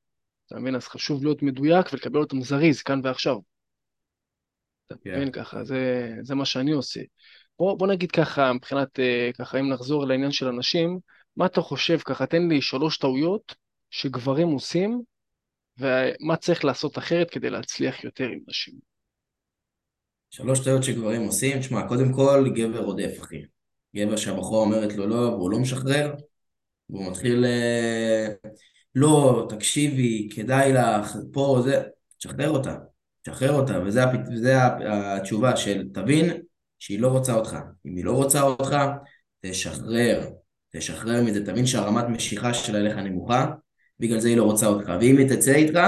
[0.47, 0.75] אתה מבין?
[0.75, 3.37] אז חשוב להיות מדויק ולקבל אותם זריז, כאן ועכשיו.
[4.87, 5.17] אתה כן.
[5.17, 5.33] מבין?
[5.33, 7.01] ככה, זה, זה מה שאני עושה.
[7.59, 10.99] בוא, בוא נגיד ככה, מבחינת, אה, ככה, אם נחזור לעניין של אנשים,
[11.37, 13.55] מה אתה חושב, ככה, תן לי שלוש טעויות
[13.91, 15.03] שגברים עושים,
[15.79, 18.75] ומה צריך לעשות אחרת כדי להצליח יותר עם נשים.
[20.31, 23.43] שלוש טעויות שגברים עושים, תשמע, קודם כל, גבר רודף, אחי.
[23.97, 26.15] גבר שהבחורה אומרת לו לא, והוא לא משחרר,
[26.91, 27.45] והוא מתחיל...
[27.45, 28.29] אה,
[28.95, 31.83] לא, תקשיבי, כדאי לך, פה, זה...
[32.19, 32.77] תשחרר אותה.
[33.23, 34.01] תשחרר אותה, וזה.
[34.33, 34.55] וזה
[35.17, 36.43] התשובה של תבין
[36.79, 37.57] שהיא לא רוצה אותך.
[37.87, 38.77] אם היא לא רוצה אותך,
[39.41, 40.31] תשחרר.
[40.71, 43.47] תשחרר מזה, תבין שהרמת משיכה שלה אליך נמוכה,
[44.01, 44.93] בגלל זה היא לא רוצה אותך.
[45.01, 45.79] ואם היא תצא איתך,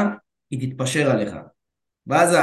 [0.51, 1.35] היא תתפשר עליך.
[2.07, 2.37] ואז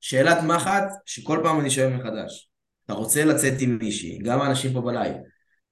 [0.00, 2.50] שאלת מחט, שכל פעם אני שואל מחדש.
[2.84, 5.16] אתה רוצה לצאת עם מישהי, גם האנשים פה בלייב,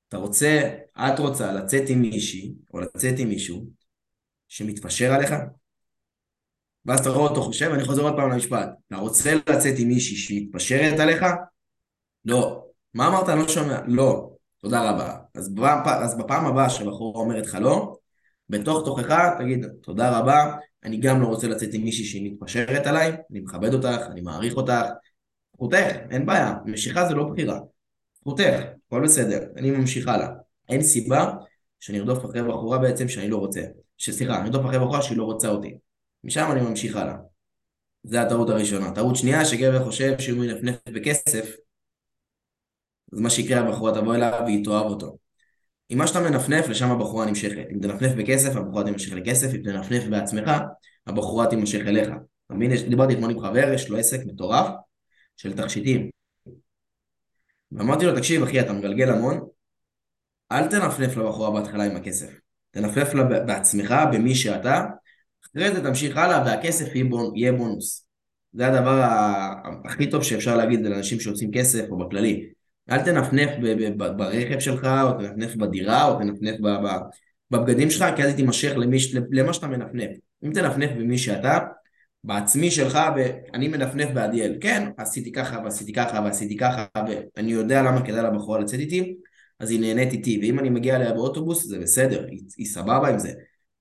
[0.08, 3.66] אתה רוצה, את רוצה לצאת עם מישהי, או לצאת עם מישהו,
[4.48, 5.34] שמתפשר עליך?
[6.86, 8.68] ואז אתה רואה אותו חושב, אני חוזר עוד פעם למשפט.
[8.88, 11.24] אתה רוצה לצאת עם מישהי שמתפשרת עליך?
[12.24, 12.64] לא.
[12.94, 13.28] מה אמרת?
[13.28, 13.80] אני לא שומע.
[13.86, 14.30] לא.
[14.60, 15.16] תודה רבה.
[15.34, 17.96] אז, בפעם, אז בפעם הבאה שהבחורה אומרת לך לא,
[18.48, 23.12] בתוך תוכך תגיד תודה רבה, אני גם לא רוצה לצאת עם מישהי שהיא מתפשרת עליי,
[23.30, 24.82] אני מכבד אותך, אני מעריך אותך,
[25.54, 27.60] זכותך, אין בעיה, משיכה זה לא בחירה,
[28.20, 30.28] זכותך, הכל בסדר, אני ממשיך הלאה.
[30.68, 31.32] אין סיבה
[31.80, 33.60] שאני ארדוף אחרי בחורה בעצם שאני לא רוצה,
[33.98, 35.78] שסליחה, אני ארדוף אחרי בחורה שהיא לא רוצה אותי.
[36.24, 37.16] משם אני ממשיך הלאה.
[38.02, 38.94] זה הטעות הראשונה.
[38.94, 41.56] טעות שנייה, שגבר חושב שאם הוא ינפנף בכסף,
[43.12, 45.16] אז מה שיקרה, הבחורה תבוא אליו והיא תאהב אותו.
[45.90, 47.66] אם מה שאתה מנפנף, לשם הבחורה נמשכת.
[47.72, 50.50] אם תנפנף בכסף, הבחורה תימשך לכסף, אם תנפנף בעצמך,
[51.06, 52.08] הבחורה תימשך אליך.
[52.46, 52.70] אתה מבין?
[52.88, 54.66] דיברתי אתמול עם חבר, יש לו עסק מטורף
[55.36, 56.10] של תכשיטים.
[57.72, 59.40] ואמרתי לו, תקשיב אחי, אתה מגלגל המון,
[60.52, 62.40] אל תנפנף לבחורה בהתחלה עם הכסף.
[62.70, 64.84] תנפנף לה בעצמך, במי שאתה,
[65.46, 67.36] אחרי זה תמשיך הלאה, והכסף יהיה, בונ...
[67.36, 68.08] יהיה בונוס.
[68.52, 69.02] זה הדבר
[69.84, 72.48] הכי טוב שאפשר להגיד לאנשים שעושים כסף או בכללי.
[72.90, 73.50] אל תנפנף
[74.16, 76.56] ברכב שלך, או תנפנף בדירה, או תנפנף
[77.50, 80.10] בבגדים שלך, כי אז היא תימשך למי, ש- למה שאתה מנפנף.
[80.44, 81.58] אם תנפנף במי שאתה,
[82.24, 84.58] בעצמי שלך, ואני מנפנף בעדיאל.
[84.60, 89.16] כן, עשיתי ככה, ועשיתי ככה, ועשיתי ככה, ואני יודע למה כדאי לבחורה לצאת איתי,
[89.60, 90.38] אז היא נהנית איתי.
[90.42, 93.32] ואם אני מגיע אליה באוטובוס, זה בסדר, היא, היא סבבה עם זה.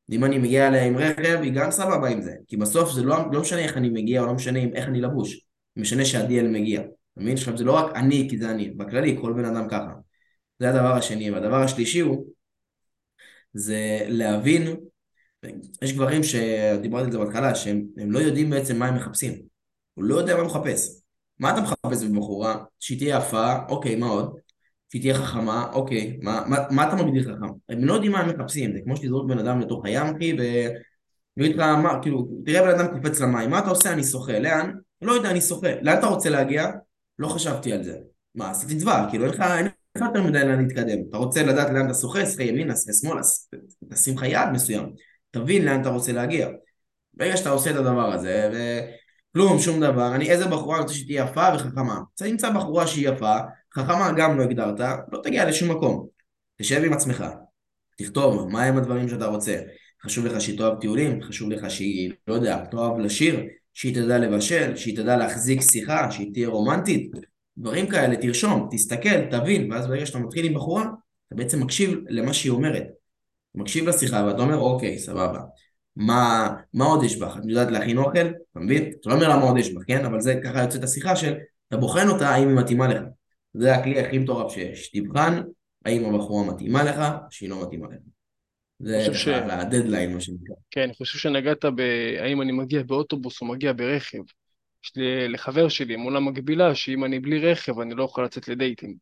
[0.09, 2.33] ואם אני מגיע אליה עם רכב, היא גם סבבה עם זה.
[2.47, 5.41] כי בסוף זה לא, לא משנה איך אני מגיע, או לא משנה איך אני לבוש.
[5.77, 6.81] משנה שהדיאל מגיע.
[7.17, 7.33] מבין?
[7.33, 8.69] עכשיו זה לא רק אני, כי זה אני.
[8.69, 9.93] בכללי, כל בן אדם ככה.
[10.59, 11.31] זה הדבר השני.
[11.31, 12.25] והדבר השלישי הוא,
[13.53, 14.75] זה להבין,
[15.81, 19.33] יש גברים שדיברתי על זה בהתחלה, שהם הם לא יודעים בעצם מה הם מחפשים.
[19.93, 21.01] הוא לא יודע מה הוא מחפש.
[21.39, 22.63] מה אתה מחפש בבחורה?
[22.79, 24.35] שהיא תהיה יפה, אוקיי, מה עוד?
[24.91, 27.53] שהיא תהיה חכמה, אוקיי, מה, מה, מה אתה מגדיר חכם?
[27.69, 30.41] הם לא יודעים מה הם מחפשים, זה כמו שתזרוק בן אדם לתוך הים, אחי, ו...
[31.37, 31.65] ויגיד לך,
[32.01, 33.93] כאילו, תראה בן אדם קופץ למים, מה אתה עושה?
[33.93, 34.71] אני שוחה, לאן?
[35.01, 35.67] לא יודע, אני שוחה.
[35.81, 36.71] לאן אתה רוצה להגיע?
[37.19, 37.97] לא חשבתי על זה.
[38.35, 40.97] מה, עשיתי דבר, כאילו, אין לך, אין לך יותר מדי לאן להתקדם.
[41.09, 43.21] אתה רוצה לדעת לאן אתה שוחה, שוחה ימינה, שוחה שמאלה,
[43.93, 44.93] תשים לך יעד מסוים.
[45.31, 46.49] תבין לאן אתה רוצה להגיע.
[47.13, 51.47] ברגע שאתה עושה את הדבר הזה, וכלום, שום דבר, אני איזה בחורה רוצה שתהיה יפה
[51.55, 51.99] וחכמה.
[52.15, 53.35] אתה נמצא בחורה שהיא יפה,
[53.73, 54.79] חכמה גם לא הגדרת,
[55.11, 56.07] לא תגיע לשום מקום.
[56.57, 57.25] תשב עם עצמך,
[57.97, 59.61] תכתוב מהם הדברים שאתה רוצה.
[60.03, 63.43] חשוב לך שהיא תאהב טיולים, חשוב לך שהיא, לא יודע, תאהב לשיר,
[63.75, 67.11] שהיא תדע לבשל, שהיא תדע להחזיק שיחה, שהיא תהיה רומנטית.
[67.57, 70.83] דברים כאלה, תרשום, תסתכל, תבין, ואז ברגע שאתה מתחיל עם בחורה,
[71.27, 72.83] אתה בעצם מקשיב למה שהיא אומרת.
[72.83, 75.39] אתה מקשיב לשיחה ואתה אומר, אוקיי, סבבה.
[75.95, 77.37] מה, מה עוד יש בך?
[77.37, 78.27] את יודעת להכין אוכל?
[78.51, 78.91] אתה מבין?
[79.01, 80.05] אתה לא אומר לה מה עוד יש בך, כן?
[80.05, 81.33] אבל זה ככה יוצאת השיחה של,
[81.67, 83.01] אתה בוחן אותה האם היא מתאימה לך.
[83.53, 84.91] זה הכלי הכי מטורף שיש.
[84.91, 85.41] תבחן
[85.85, 88.14] האם הבחורה מתאימה לך, שהיא לא מתאימה לך.
[88.85, 90.55] זה ש- הדדליין, מה שנקרא.
[90.71, 91.79] כן, אני חושב שנגעת ב...
[92.19, 94.21] האם אני מגיע באוטובוס או מגיע ברכב.
[94.83, 98.95] יש לי לחבר שלי אמונה מקבילה, שאם אני בלי רכב אני לא יכול לצאת לדייטים.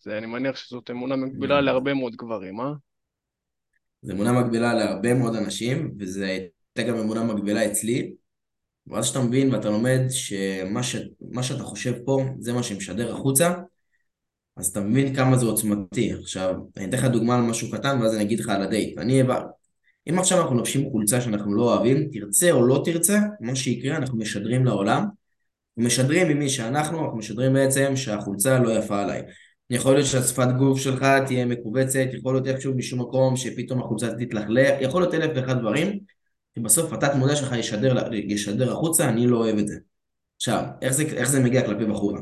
[0.00, 1.62] זה, אני מניח שזאת אמונה מקבילה Mm.
[1.62, 2.72] להרבה מאוד גברים, אה?
[4.02, 8.14] זו אמונה מקבילה להרבה מאוד אנשים, וזו הייתה גם אמונה מקבילה אצלי.
[8.86, 10.96] ואז שאתה מבין ואתה לומד שמה ש...
[11.42, 13.54] שאתה חושב פה זה מה שמשדר החוצה,
[14.56, 16.12] אז אתה מבין כמה זה עוצמתי.
[16.12, 18.98] עכשיו, אני אתן לך דוגמה על משהו קטן ואז אני אגיד לך על הדייט.
[18.98, 19.22] אני
[20.10, 24.18] אם עכשיו אנחנו לובשים חולצה שאנחנו לא אוהבים, תרצה או לא תרצה, מה שיקרה, אנחנו
[24.18, 24.98] משדרים לעולם.
[24.98, 29.22] אנחנו משדרים ממי שאנחנו, אנחנו משדרים בעצם שהחולצה לא יפה עליי.
[29.70, 34.74] יכול להיות שהשפת גוף שלך תהיה מכווצת, יכול להיות איכשהו משום מקום שפתאום החולצה תתלכלך,
[34.80, 35.98] יכול להיות אלף ואחד דברים,
[36.58, 39.76] ובסוף התת מודע שלך ישדר, ישדר החוצה, אני לא אוהב את זה.
[40.36, 42.20] עכשיו, איך זה, איך זה מגיע כלפי בחורה?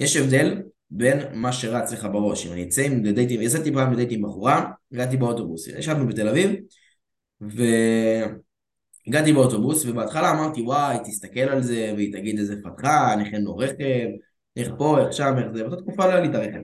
[0.00, 2.46] יש הבדל בין מה שרץ לך בראש.
[2.46, 6.50] אם אני אצא עם דייטים, יצאתי פעם לדייט עם בחורה, הגעתי באוטובוס, ישבנו בתל אביב,
[7.40, 13.56] והגעתי באוטובוס, ובהתחלה אמרתי, וואי, תסתכל על זה, והיא תגיד איזה פתחן, איך אין לו
[13.56, 14.06] רכב,
[14.56, 16.60] איך פה, איך שם, איך זה, באותה תקופה לא היה לי את הרכב.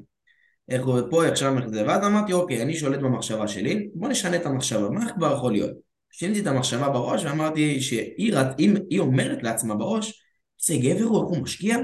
[0.69, 4.09] איך הוא פה, איך שם, איך זה, ואז אמרתי, אוקיי, אני שולט במחשבה שלי, בוא
[4.09, 5.73] נשנה את המחשבה, מה כבר יכול להיות?
[6.13, 10.25] שיניתי את המחשבה בראש ואמרתי שהיא אומרת לעצמה בראש,
[10.61, 11.77] איזה גבר הוא, איך הוא משקיע,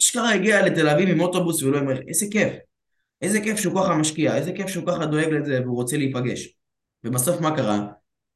[0.00, 2.52] אשכרה הגיע לתל אביב עם אוטובוס ולא עם רכב, איזה כיף.
[3.22, 6.54] איזה כיף שהוא ככה משקיע, איזה כיף שהוא ככה דואג לזה והוא רוצה להיפגש.
[7.04, 7.86] ובסוף מה קרה?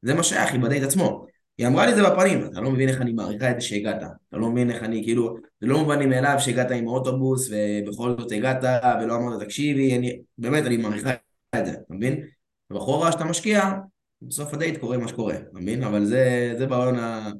[0.03, 1.27] זה מה שייך, היא בדייט עצמו.
[1.59, 4.03] היא אמרה לי את זה בפנים, אתה לא מבין איך אני מעריכה את זה שהגעת.
[4.29, 8.14] אתה לא מבין איך אני, כאילו, זה לא מובן לי מאליו שהגעת עם האוטובוס ובכל
[8.18, 8.64] זאת הגעת
[9.03, 11.11] ולא אמרת תקשיבי, אני, באמת, אני מעריכה
[11.57, 12.27] את זה, אתה מבין?
[12.70, 13.70] ובחורה שאתה משקיע,
[14.23, 15.83] בסוף הדייט קורה מה שקורה, אתה מבין?
[15.83, 17.31] אבל זה, זה ברעיון ה...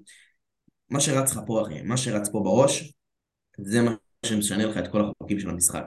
[0.91, 2.93] מה שרץ לך פה, אחי, מה שרץ פה בראש,
[3.59, 3.95] זה מה
[4.27, 5.85] שמשנה לך את כל החוקים של המשחק.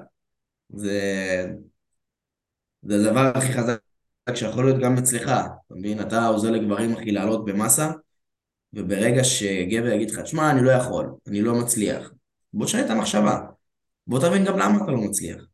[0.69, 1.00] זה,
[2.82, 3.78] זה הדבר הכי חזק
[4.36, 6.02] שיכול להיות גם אצלך, אתה מבין?
[6.02, 7.91] אתה עוזר לגברים אחי לעלות במסה,
[8.74, 12.12] וברגע שגבר יגיד לך, תשמע, אני לא יכול, אני לא מצליח,
[12.54, 13.39] בוא תשנה את המחשבה.
[14.08, 15.46] בוא תבין גם למה אתה לא מצליח.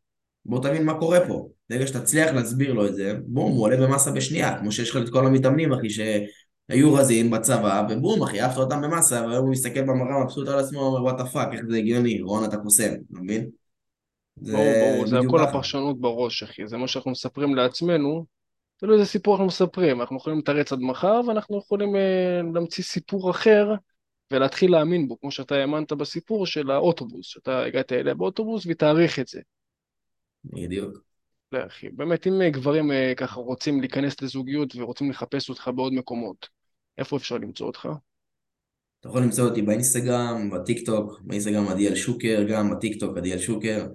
[0.44, 1.48] בוא תבין מה קורה פה.
[1.70, 5.12] ברגע שתצליח להסביר לו את זה, בום, הוא עולה במסה בשנייה, כמו שיש לך את
[5.12, 5.88] כל המתאמנים, אחי,
[6.70, 10.80] שהיו רזים בצבא, ובום, אחי, עפת אותם במסה, והיום הוא מסתכל במראה מבסוט על עצמו,
[10.80, 13.50] אומר, what the fuck, איך זה הגיוני, רון, אתה קוסם, אתה מבין?
[14.36, 18.26] ברור, ברור, זה הכל הפרשנות בראש, אחי, זה מה שאנחנו מספרים לעצמנו,
[18.76, 23.30] תלוי איזה סיפור אנחנו מספרים, אנחנו יכולים לתרץ עד מחר, ואנחנו יכולים אה, להמציא סיפור
[23.30, 23.74] אחר,
[24.30, 29.28] ולהתחיל להאמין בו, כמו שאתה האמנת בסיפור של האוטובוס, שאתה הגעת אליה באוטובוס ותעריך את
[29.28, 29.40] זה.
[30.44, 30.94] בדיוק.
[31.52, 35.92] לא, אחי, באמת, אם אה, גברים אה, ככה רוצים להיכנס לזוגיות ורוצים לחפש אותך בעוד
[35.92, 36.59] מקומות,
[36.98, 37.88] איפה אפשר למצוא אותך?
[39.00, 43.86] אתה יכול למצוא אותי באינסטגרם, בטיק טוק, באינסטגרם עדיאל שוקר, גם בטיק טוק עדיאל שוקר.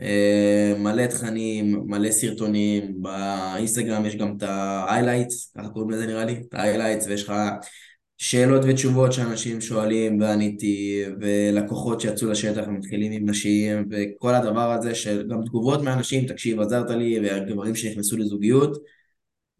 [0.00, 6.32] אה, מלא תכנים, מלא סרטונים, באינסטגרם יש גם את ה-highlights, ככה קוראים לזה נראה לי,
[6.32, 7.32] את ה-highlights, ויש לך
[8.18, 15.28] שאלות ותשובות שאנשים שואלים ועניתי, ולקוחות שיצאו לשטח ומתחילים עם נשים, וכל הדבר הזה של
[15.30, 18.78] גם תגובות מאנשים, תקשיב, עזרת לי, וגברים שנכנסו לזוגיות,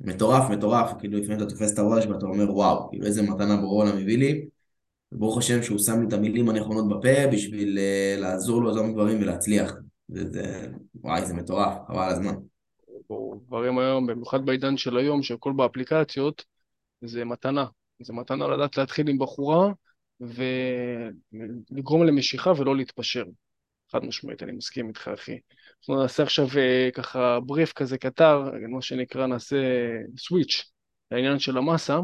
[0.01, 3.83] מטורף, מטורף, כאילו לפעמים אתה תופס את הראש ואתה אומר וואו, כאילו איזה מתנה ברור
[3.83, 4.47] העולם הביא לי,
[5.13, 9.75] וברוך השם שהוא שם לי את המילים הנכונות בפה בשביל uh, לעזור לאותם גברים ולהצליח.
[10.11, 12.35] וזה, וואי, זה מטורף, חבל הזמן.
[13.47, 16.45] דברים היום, במיוחד בעידן של היום, שהכל באפליקציות,
[17.01, 17.67] זה מתנה.
[18.03, 19.73] זה מתנה לדעת להתחיל עם בחורה
[20.21, 23.25] ולגרום למשיכה ולא להתפשר.
[23.93, 25.39] חד משמעית, אני מסכים איתך, אחי.
[25.85, 29.57] אנחנו נעשה עכשיו אה, ככה בריף כזה קטר, מה שנקרא, נעשה
[30.19, 30.73] סוויץ'
[31.11, 31.99] לעניין של המסה.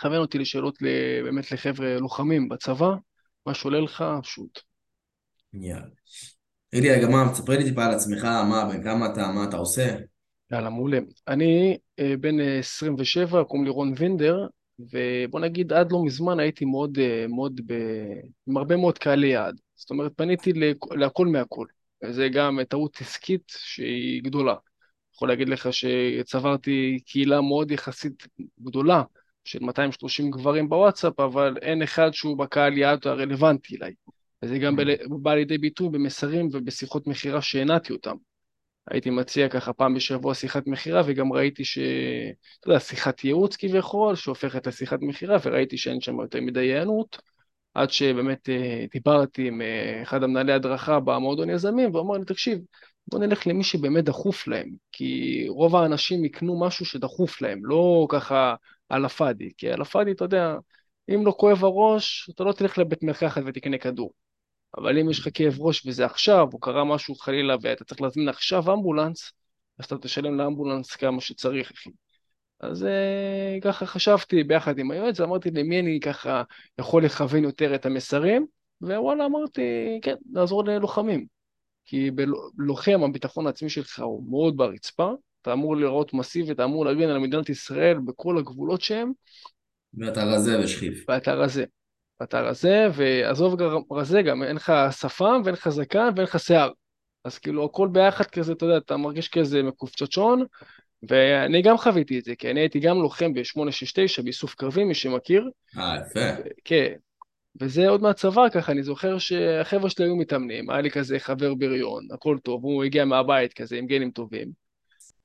[0.00, 0.78] כוון אותי לשאלות
[1.24, 2.90] באמת לחבר'ה לוחמים בצבא,
[3.46, 4.60] מה שעולה לך, שוט.
[5.54, 5.86] יאללה.
[6.70, 9.56] תגיד לי רגע, מה, תספר לי טיפה על עצמך, מה, בן כמה אתה, מה אתה
[9.56, 9.96] עושה?
[10.52, 10.98] יאללה, מעולה.
[11.28, 14.46] אני אה, בן 27, אה, קוראים לי רון וינדר,
[14.78, 17.72] ובוא נגיד עד לא מזמן הייתי מאוד, מאוד ב...
[18.46, 19.54] עם הרבה מאוד קהלי יעד.
[19.74, 20.52] זאת אומרת, פניתי
[20.96, 21.66] להכל מהכל.
[22.04, 24.54] וזה גם טעות עסקית שהיא גדולה.
[25.14, 28.26] יכול להגיד לך שצברתי קהילה מאוד יחסית
[28.60, 29.02] גדולה
[29.44, 33.92] של 230 גברים בוואטסאפ, אבל אין אחד שהוא בקהל יעד הרלוונטי אליי.
[34.42, 34.76] וזה גם
[35.22, 38.16] בא לידי ביטוי במסרים ובשיחות מכירה שהנעתי אותם.
[38.90, 41.78] הייתי מציע ככה פעם בשבוע שיחת מכירה, וגם ראיתי ש...
[42.60, 47.18] אתה יודע, שיחת ייעוץ כביכול, שהופכת לשיחת מכירה, וראיתי שאין שם יותר מדי היענות,
[47.74, 52.58] עד שבאמת אה, דיברתי עם אה, אחד המנהלי הדרכה במועדון יזמים, ואמר לי, תקשיב,
[53.06, 58.54] בוא נלך למי שבאמת דחוף להם, כי רוב האנשים יקנו משהו שדחוף להם, לא ככה
[58.88, 60.56] על הפאדי, כי על הפאדי, אתה יודע,
[61.14, 64.12] אם לא כואב הראש, אתה לא תלך לבית מרקחת ותקנה כדור.
[64.78, 68.28] אבל אם יש לך כאב ראש וזה עכשיו, או קרה משהו חלילה ואתה צריך להזמין
[68.28, 69.32] עכשיו אמבולנס,
[69.78, 71.90] אז אתה תשלם לאמבולנס כמה שצריך, אחי.
[72.62, 76.42] אז אה, ככה חשבתי ביחד עם היועץ, ואמרתי למי אני ככה
[76.78, 78.46] יכול לכוון יותר את המסרים,
[78.80, 79.62] ווואלה, אמרתי,
[80.02, 81.26] כן, לעזור ללוחמים.
[81.84, 82.10] כי
[82.56, 87.18] בלוחם הביטחון העצמי שלך הוא מאוד ברצפה, אתה אמור לראות מסיבי, אתה אמור להגן על
[87.18, 89.12] מדינת ישראל בכל הגבולות שהם.
[89.98, 91.04] ואתה רזה ושכיף.
[91.08, 91.64] ואתה רזה.
[92.22, 93.56] אתה רזה, ועזוב
[93.92, 96.70] רזה, גם אין לך שפם ואין לך זקן ואין לך שיער.
[97.24, 100.44] אז כאילו הכל ביחד כזה, אתה יודע, אתה מרגיש כזה מקופצ'צ'ון,
[101.08, 105.50] ואני גם חוויתי את זה, כי אני הייתי גם לוחם ב-869 באיסוף קרבי, מי שמכיר.
[105.78, 106.42] אה, יפה.
[106.64, 106.92] כן,
[107.60, 112.08] וזה עוד מהצבא ככה, אני זוכר שהחבר'ה שלי היו מתאמנים, היה לי כזה חבר בריון,
[112.12, 114.52] הכל טוב, הוא הגיע מהבית כזה עם גנים טובים.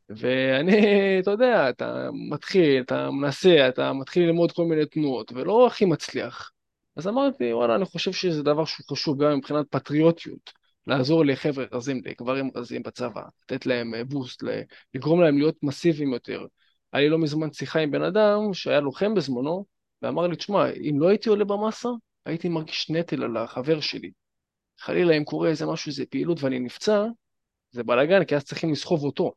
[0.09, 5.86] ואני, אתה יודע, אתה מתחיל, אתה מנסה, אתה מתחיל ללמוד כל מיני תנועות, ולא הכי
[5.86, 6.51] מצליח.
[6.95, 10.51] אז אמרתי, וואלה, אני חושב שזה דבר שהוא חשוב גם מבחינת פטריוטיות,
[10.88, 14.43] לעזור לחבר'ה רזים, לגברים רזים בצבא, לתת להם בוסט,
[14.93, 16.45] לגרום להם להיות מסיביים יותר.
[16.93, 19.65] היה לי לא מזמן שיחה עם בן אדם שהיה לוחם בזמנו,
[20.01, 21.89] ואמר לי, תשמע, אם לא הייתי עולה במסה,
[22.25, 24.11] הייתי מרגיש נטל על החבר שלי.
[24.79, 27.05] חלילה, אם קורה איזה משהו, איזה פעילות ואני נפצע,
[27.71, 29.33] זה בלאגן, כי אז צריכים לסחוב אותו.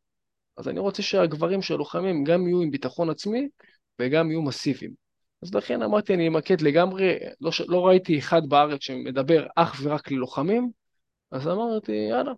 [0.56, 3.48] אז אני רוצה שהגברים של הלוחמים גם יהיו עם ביטחון עצמי
[3.98, 4.92] וגם יהיו מסיביים.
[5.42, 10.70] אז לכן אמרתי, אני אמקד לגמרי, לא, לא ראיתי אחד בארץ שמדבר אך ורק ללוחמים,
[11.32, 12.32] אז אמרתי, יאללה,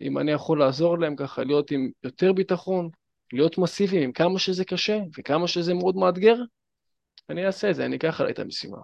[0.00, 2.88] אם אני יכול לעזור להם ככה להיות עם יותר ביטחון,
[3.32, 6.36] להיות מסיביים עם כמה שזה קשה וכמה שזה מאוד מאתגר,
[7.30, 8.78] אני אעשה את זה, אני אקח עליי את המשימה.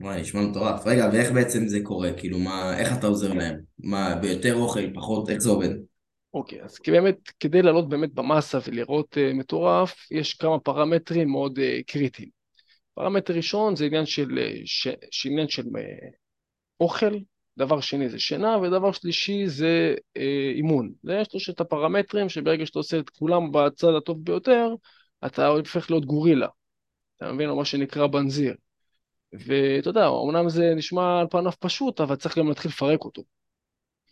[0.00, 0.86] וואי, נשמע מטורף.
[0.86, 2.10] רגע, ואיך בעצם זה קורה?
[2.16, 3.60] כאילו, מה, איך אתה עוזר להם?
[3.78, 5.68] מה, ביותר אוכל, פחות, איך זה עובד?
[6.34, 11.58] אוקיי, אז כי באמת, כדי לעלות באמת במסה ולראות uh, מטורף, יש כמה פרמטרים מאוד
[11.58, 12.28] uh, קריטיים.
[12.94, 14.62] פרמטר ראשון זה עניין של, uh,
[15.10, 16.10] ש, עניין של uh,
[16.80, 17.14] אוכל,
[17.58, 20.20] דבר שני זה שינה, ודבר שלישי זה uh,
[20.54, 20.92] אימון.
[21.02, 24.74] זה שלושת הפרמטרים שברגע שאתה עושה את כולם בצד הטוב ביותר,
[25.26, 26.48] אתה הופך להיות גורילה.
[27.16, 27.48] אתה מבין?
[27.48, 28.54] או מה שנקרא בנזיר.
[29.32, 33.22] ואתה יודע, אמנם זה נשמע על פניו פשוט, אבל צריך גם להתחיל לפרק אותו.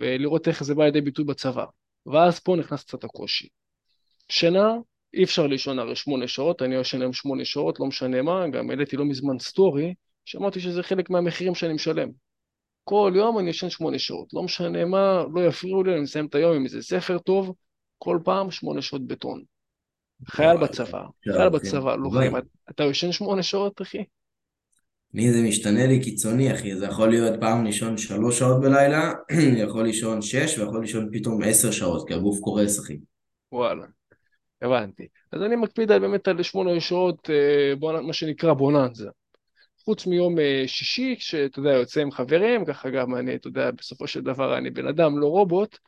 [0.01, 1.64] ולראות איך זה בא לידי ביטוי בצבא.
[2.07, 3.49] ואז פה נכנס קצת הקושי.
[4.28, 4.74] שינה,
[5.14, 8.70] אי אפשר לישון הרי שמונה שעות, אני ישן היום שמונה שעות, לא משנה מה, גם
[8.70, 9.94] העליתי לא מזמן סטורי,
[10.24, 12.26] שאמרתי שזה חלק מהמחירים שאני משלם.
[12.89, 16.34] כל יום אני ישן שמונה שעות, לא משנה מה, לא יפריעו לי, אני מסיים את
[16.34, 17.55] היום עם איזה ספר טוב,
[17.99, 19.43] כל פעם שמונה שעות בטון.
[20.26, 22.32] חייל בצבא, חייל בצבא, לא חייל.
[22.70, 24.05] אתה ישן שמונה שעות, אחי?
[25.14, 26.76] לי זה משתנה לי קיצוני, אחי.
[26.76, 29.12] זה יכול להיות פעם לישון שלוש שעות בלילה,
[29.64, 32.99] יכול לישון שש, ויכול לישון פתאום עשר שעות, כי הגוף קורס, אחי.
[33.53, 33.87] וואלה,
[34.62, 35.07] הבנתי.
[35.32, 39.09] אז אני מקפיד על באמת על שמונה שעות, אה, מה שנקרא בוננזה.
[39.87, 44.07] חוץ מיום אה, שישי, שאתה יודע, יוצא עם חברים, ככה גם אני, אתה יודע, בסופו
[44.07, 45.78] של דבר אני בן אדם, לא רובוט,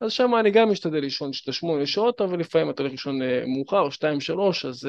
[0.00, 3.44] אז שם אני גם משתדל לישון את השמונה שעות, אבל לפעמים אתה הולך לישון אה,
[3.46, 4.88] מאוחר, שתיים, שלוש, אז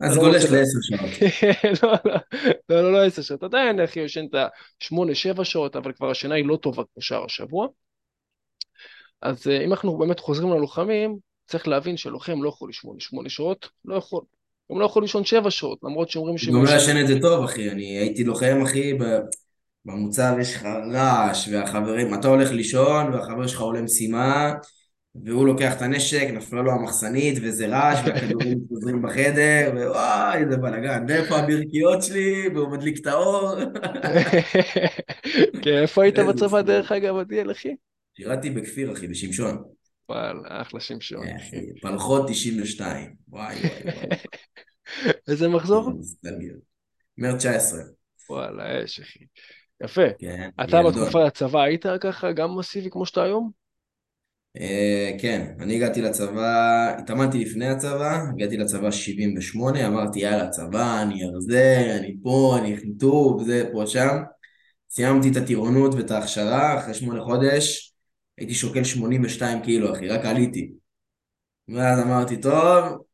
[0.00, 1.10] אז לא גולש לעשר שעות.
[1.82, 2.16] לא, לא,
[2.68, 3.42] לא, לא, לא עשר שעות.
[3.42, 7.24] עדיין, אחי, יושן את השמונה, שבע שעות, אבל כבר השינה היא לא טובה כמו שאר
[7.24, 7.68] השבוע.
[9.22, 13.68] אז אה, אם אנחנו באמת חוזרים ללוחמים, צריך להבין שלוחם לא יכול לשמונה שמונה שעות,
[13.84, 14.20] לא יכול.
[14.72, 16.48] גם לא יכול לישון שבע שעות, למרות שאומרים ש...
[16.48, 17.70] גם לא ישן את זה טוב, אחי.
[17.70, 18.92] אני הייתי לוחם, אחי,
[19.84, 24.54] במוצב יש לך רעש, והחברים, אתה הולך לישון, והחבר שלך עולה משימה,
[25.24, 31.04] והוא לוקח את הנשק, נפלה לו המחסנית, וזה רעש, והכדורים חוזרים בחדר, ווואי, איזה בלאגן.
[31.08, 33.54] ואיפה הברכיות שלי, והוא מדליק את האור.
[35.62, 37.74] כן, איפה היית בצבא דרך אגב, עדיאל, אחי?
[38.16, 39.75] שירתי בכפיר, אחי, בשמשון.
[40.08, 41.26] וואלה, אחלה שמשון.
[41.26, 43.14] כן, פלחות 92.
[43.28, 44.08] וואי, וואי, וואי.
[45.28, 45.92] איזה מחזור?
[47.18, 47.80] מרץ 19.
[48.30, 49.24] וואלה, אש, אחי.
[49.84, 50.02] יפה.
[50.18, 53.50] כן, אתה בתקופה לצבא היית ככה גם מסיבי כמו שאתה היום?
[54.60, 61.24] אה, כן, אני הגעתי לצבא, התאמנתי לפני הצבא, הגעתי לצבא 78, אמרתי יאללה צבא, אני
[61.24, 64.16] ארזה, אני פה, אני חיטוב, זה פה שם.
[64.90, 67.95] סיימתי את הטירונות ואת ההכשרה, אחרי שמונה חודש
[68.38, 70.72] הייתי שוקל 82 קילו אחי, רק עליתי.
[71.68, 73.04] ואז אמרתי טוב,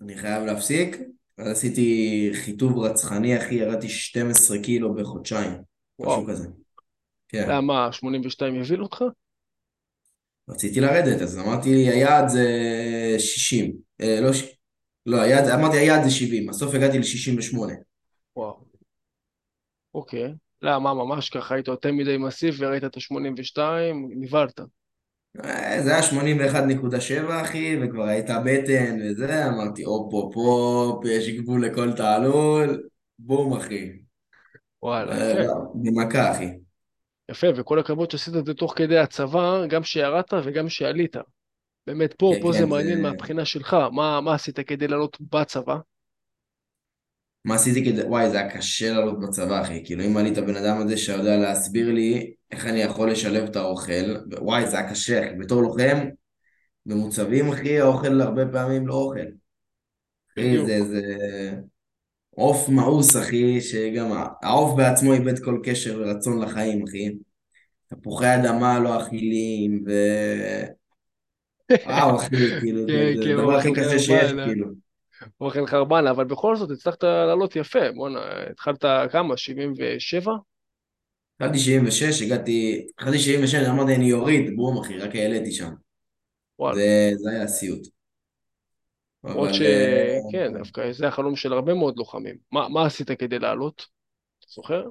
[0.00, 0.96] אני חייב להפסיק,
[1.38, 5.52] אז עשיתי חיטוב רצחני אחי, ירדתי 12 קילו בחודשיים,
[6.00, 6.48] משהו כזה.
[7.28, 7.48] כן.
[7.50, 9.04] למה, 82 יביל אותך?
[10.48, 12.48] רציתי לרדת, אז אמרתי, היעד זה
[13.18, 13.76] 60.
[14.00, 14.30] אה, לא,
[15.06, 17.58] לא היעד, אמרתי, היעד זה 70, בסוף הגעתי ל-68.
[18.36, 18.64] וואו.
[19.94, 20.34] אוקיי.
[20.64, 23.60] למה, ממש ככה היית יותר מדי מסיף וראית את ה-82,
[24.16, 24.60] נבהלת.
[25.44, 31.66] אה, זה היה 81.7 אחי, וכבר הייתה בטן וזה, אמרתי הופ הופ הופ, יש גבול
[31.66, 32.82] לכל תעלול,
[33.18, 33.92] בום אחי.
[34.82, 35.40] וואלה, יפה.
[35.40, 36.48] אה, במכה אחי.
[37.30, 41.16] יפה, וכל הכבוד שעשית את זה תוך כדי הצבא, גם שירדת וגם שעלית.
[41.86, 43.02] באמת, פה, כן, פה כן, זה מעניין.
[43.02, 43.76] מהבחינה שלך.
[43.92, 45.76] מה, מה עשית כדי לעלות בצבא?
[47.44, 48.02] מה עשיתי כדי...
[48.02, 49.82] וואי, זה היה קשה לעלות בצבא, אחי.
[49.84, 54.16] כאילו, אם עלית בן אדם הזה שיודע להסביר לי איך אני יכול לשלב את האוכל,
[54.38, 55.34] וואי, זה היה קשה, אחי.
[55.38, 55.98] בתור לוחם,
[56.86, 59.26] במוצבים, אחי, האוכל הרבה פעמים לא אוכל.
[60.32, 61.02] אחי, זה, זה...
[62.30, 64.06] עוף מאוס, אחי, שגם
[64.42, 67.10] העוף בעצמו איבד כל קשר ורצון לחיים, אחי.
[67.88, 69.92] תפוחי אדמה לא אכילים, ו...
[71.86, 74.32] וואו, אחי, כאילו, זה, כן, כן, הדבר הכי קשה שיש.
[74.46, 74.83] כאילו.
[75.40, 77.92] אוכל חרבנה, אבל בכל זאת הצלחת לעלות יפה.
[77.94, 79.36] בואנה, התחלת כמה?
[79.36, 80.32] 77?
[81.40, 85.70] התחלתי 76, הגעתי, התחלתי 76, אמרתי, אני אוריד, בום, אחי, רק העליתי שם.
[86.58, 86.76] וואלה.
[86.76, 87.88] זה, זה היה סיוט.
[89.24, 92.36] למרות אבל שכן, אה, דווקא זה החלום של הרבה מאוד לוחמים.
[92.52, 93.86] מה, מה עשית כדי לעלות?
[94.38, 94.82] אתה זוכר?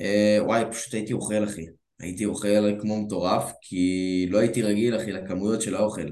[0.00, 1.66] אה, וואי, פשוט הייתי אוכל, אחי.
[2.00, 6.08] הייתי אוכל כמו מטורף, כי לא הייתי רגיל, אחי, לכמויות של האוכל.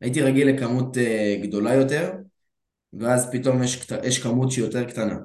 [0.00, 2.12] הייתי רגיל לכמות אה, גדולה יותר,
[2.92, 5.16] ואז פתאום יש, יש כמות שהיא יותר קטנה.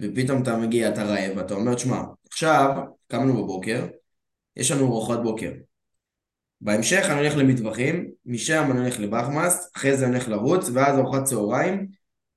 [0.00, 2.70] ופתאום אתה מגיע, אתה רעב, ואתה אומר, שמע, עכשיו
[3.08, 3.86] קמנו בבוקר,
[4.56, 5.52] יש לנו ארוחת בוקר.
[6.60, 11.24] בהמשך אני הולך למטווחים, משם אני הולך לבחמאסט, אחרי זה אני הולך לרוץ, ואז ארוחת
[11.24, 11.86] צהריים.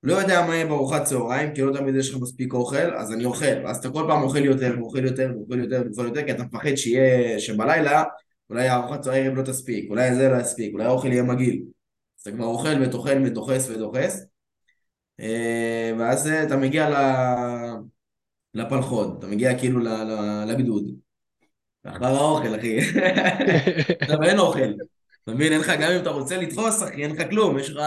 [0.03, 3.25] לא יודע מה יהיה בארוחת צהריים, כי לא תמיד יש לך מספיק אוכל, אז אני
[3.25, 3.65] אוכל.
[3.65, 6.75] ואז אתה כל פעם אוכל יותר, ואוכל יותר, ואוכל יותר, ואוכל יותר, כי אתה מפחד
[6.75, 8.03] שיהיה, שבלילה,
[8.49, 11.63] אולי הארוחת צהריים לא תספיק, אולי זה לא יספיק, אולי האוכל יהיה מגעיל.
[12.17, 14.25] אז אתה כבר אוכל וטוחן ודוחס ודוחס,
[15.99, 17.75] ואז אה, אתה מגיע ל-
[18.53, 19.79] לפלחוד, אתה מגיע כאילו
[20.47, 20.83] לגדוד.
[21.83, 22.79] אחר האוכל, אחי.
[24.01, 24.73] עכשיו אין אוכל.
[25.23, 25.51] אתה מבין?
[25.51, 27.59] אין לך, גם אם אתה רוצה לדחוס, אחי, אין לך כלום.
[27.59, 27.83] יש לך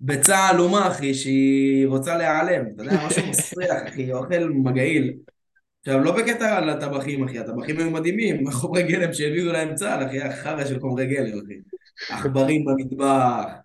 [0.00, 2.64] ביצה עלומה, אחי, שהיא רוצה להיעלם.
[2.74, 5.14] אתה יודע, משהו מסריח, אחי, אוכל מגעיל.
[5.80, 8.50] עכשיו, לא בקטע על הטבחים, אחי, הטבחים היו מדהימים.
[8.50, 11.54] חומרי גלם שהביאו להם צה"ל, אחי, החרא של חומרי גלם, אחי.
[12.10, 13.63] עכברים במטבח.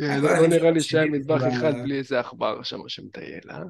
[0.00, 1.72] אה, לא לא נראה לי שהיה מטבח אחד.
[1.82, 3.62] בלי איזה עכבר שם שמטייל, אה?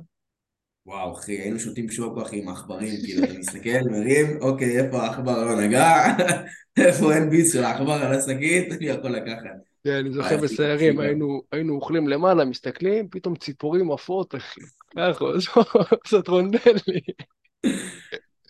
[0.86, 5.44] וואו, אחי, היינו שותים שוקו, אחי, עם עכברים, כאילו, אתה מסתכל, מרים, אוקיי, איפה העכבר
[5.44, 6.04] לא נגע,
[6.86, 9.56] איפה אין ביס של העכבר על השקית, אני יכול לקחת.
[9.84, 11.20] כן, אני זוכר בסיירים, תקשיב,
[11.52, 14.60] היינו אוכלים למעלה, מסתכלים, פתאום ציפורים עפות, אחי.
[14.96, 15.24] ככה,
[16.04, 17.00] עושות רונדלי.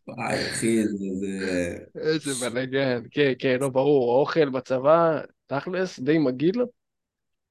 [0.09, 0.85] וואי, אחי.
[0.87, 1.77] זה...
[2.01, 3.03] איזה בלאגן.
[3.11, 6.63] כן, כן, לא ברור, האוכל בצבא, תכלס, די מגעיל.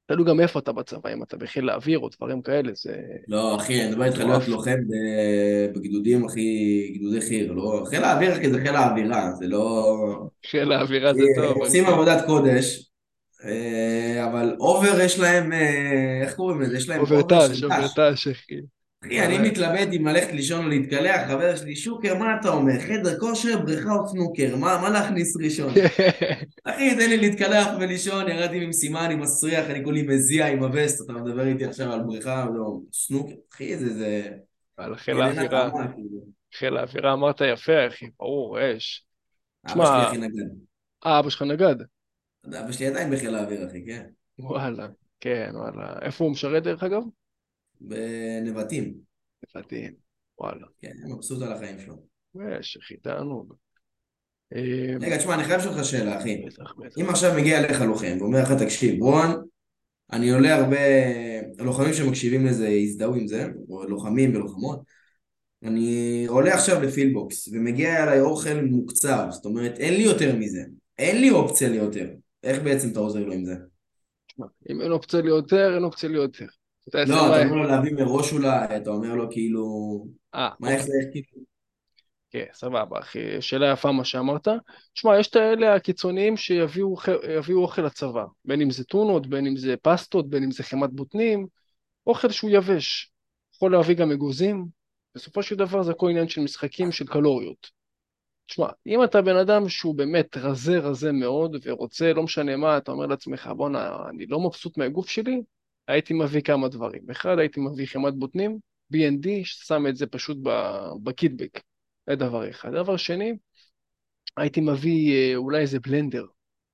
[0.07, 2.95] תלוי גם איפה אתה בצבא, אם אתה בחיל האוויר או דברים כאלה, זה
[3.27, 4.47] לא, אחי, אני מדבר איתך להיות מטורף.
[4.47, 4.77] לוחם
[5.75, 7.83] בגדודים, אחי, גדודי חי"ר, לא...
[7.89, 9.97] חיל האוויר, אחי, זה חיל האווירה, זה לא...
[10.45, 11.85] חיל האווירה זה טוב, עושים.
[11.85, 12.89] עבודת קודש,
[13.45, 16.77] אה, אבל אובר יש להם, אה, איך קוראים לזה?
[16.77, 17.63] יש להם אוברטאז'.
[17.63, 18.55] אוברטאז', אחי.
[19.05, 19.49] אחי, אני.
[19.49, 22.79] מתלבט אם ללכת לישון או להתקלח, חבר שלי, שוקר, מה אתה אומר?
[22.79, 24.55] חדר כושר, בריכה או סנוקר?
[24.55, 25.73] מה, מה להכניס ראשון?
[26.65, 31.13] אחי, תן לי להתקלח ולישון, ירדתי ממשימה, אני מסריח, אני כולי מזיע עם הווסט, אתה
[31.13, 34.29] מדבר איתי עכשיו על בריכה, לא, סנוקר, אחי, זה, זה,
[34.77, 36.19] על חיל האווירה, כאילו.
[36.55, 39.05] חיל האווירה אמרת יפה, אחי, ברור, אש.
[39.65, 40.47] אבא שלי הכי נגן.
[41.05, 41.75] אה, אבא שלך נגד?
[42.47, 44.05] אבא שלי עדיין בחיל האוויר, אחי, כן.
[44.39, 44.87] וואלה,
[45.19, 45.95] כן, וואלה.
[46.01, 47.01] איפה הוא משרת דרך אגב?
[47.87, 48.93] בנבטים.
[49.55, 49.93] נבטים,
[50.39, 50.67] וואלה.
[50.81, 51.95] כן, מבסוט על החיים שלו.
[52.59, 53.53] יש, אחי, תענוג.
[54.55, 56.43] אה, רגע, תשמע, אני חייב לשאול אותך שאלה, אחי.
[57.01, 59.45] אם עכשיו מגיע אליך לוחם ואומר לך, תקשיב, רון,
[60.13, 60.77] אני עולה הרבה,
[61.59, 64.79] הלוחמים שמקשיבים לזה יזדהו עם זה, או לוחמים ולוחמות.
[65.63, 70.61] אני עולה עכשיו לפילבוקס, ומגיע אליי אוכל מוקצב, זאת אומרת, אין לי יותר מזה.
[70.97, 72.09] אין לי אופציה ליותר.
[72.43, 73.55] איך בעצם אתה עוזר לו עם זה?
[74.69, 76.15] אם אין אופציה לי יותר, אין אופציה לי
[76.89, 77.35] אתה לא.
[77.35, 79.65] אתה אומר לו להביא מראש אולי, אתה אומר לו כאילו...
[80.35, 81.45] אה, מה, איך זה, כאילו...
[82.31, 83.41] כן, סבבה, אחי.
[83.41, 84.47] שאלה יפה מה שאמרת.
[84.93, 88.23] תשמע, יש את האלה הקיצוניים שיביאו אוכל- יביאו אוכל לצבא.
[88.45, 91.47] בין אם זה טונות, בין אם זה פסטות, בין אם זה חמת בוטנים.
[92.07, 93.11] אוכל שהוא יבש.
[93.55, 94.65] יכול להביא גם אגוזים.
[95.15, 97.69] בסופו של דבר זה הכל עניין של משחקים של קלוריות.
[98.47, 102.91] תשמע, אם אתה בן אדם שהוא באמת רזה רזה מאוד ורוצה, לא משנה מה, אתה
[102.91, 105.41] אומר לעצמך, בואנה, אני לא מבסוט מהגוף שלי,
[105.87, 107.09] הייתי מביא כמה דברים.
[107.11, 108.59] אחד, הייתי מביא חמת בוטנים,
[108.93, 110.37] B&D, ששם את זה פשוט
[111.03, 111.61] בקיטבק.
[112.09, 112.71] זה דבר אחד.
[112.71, 113.33] דבר שני,
[114.37, 116.25] הייתי מביא אה, אולי איזה בלנדר.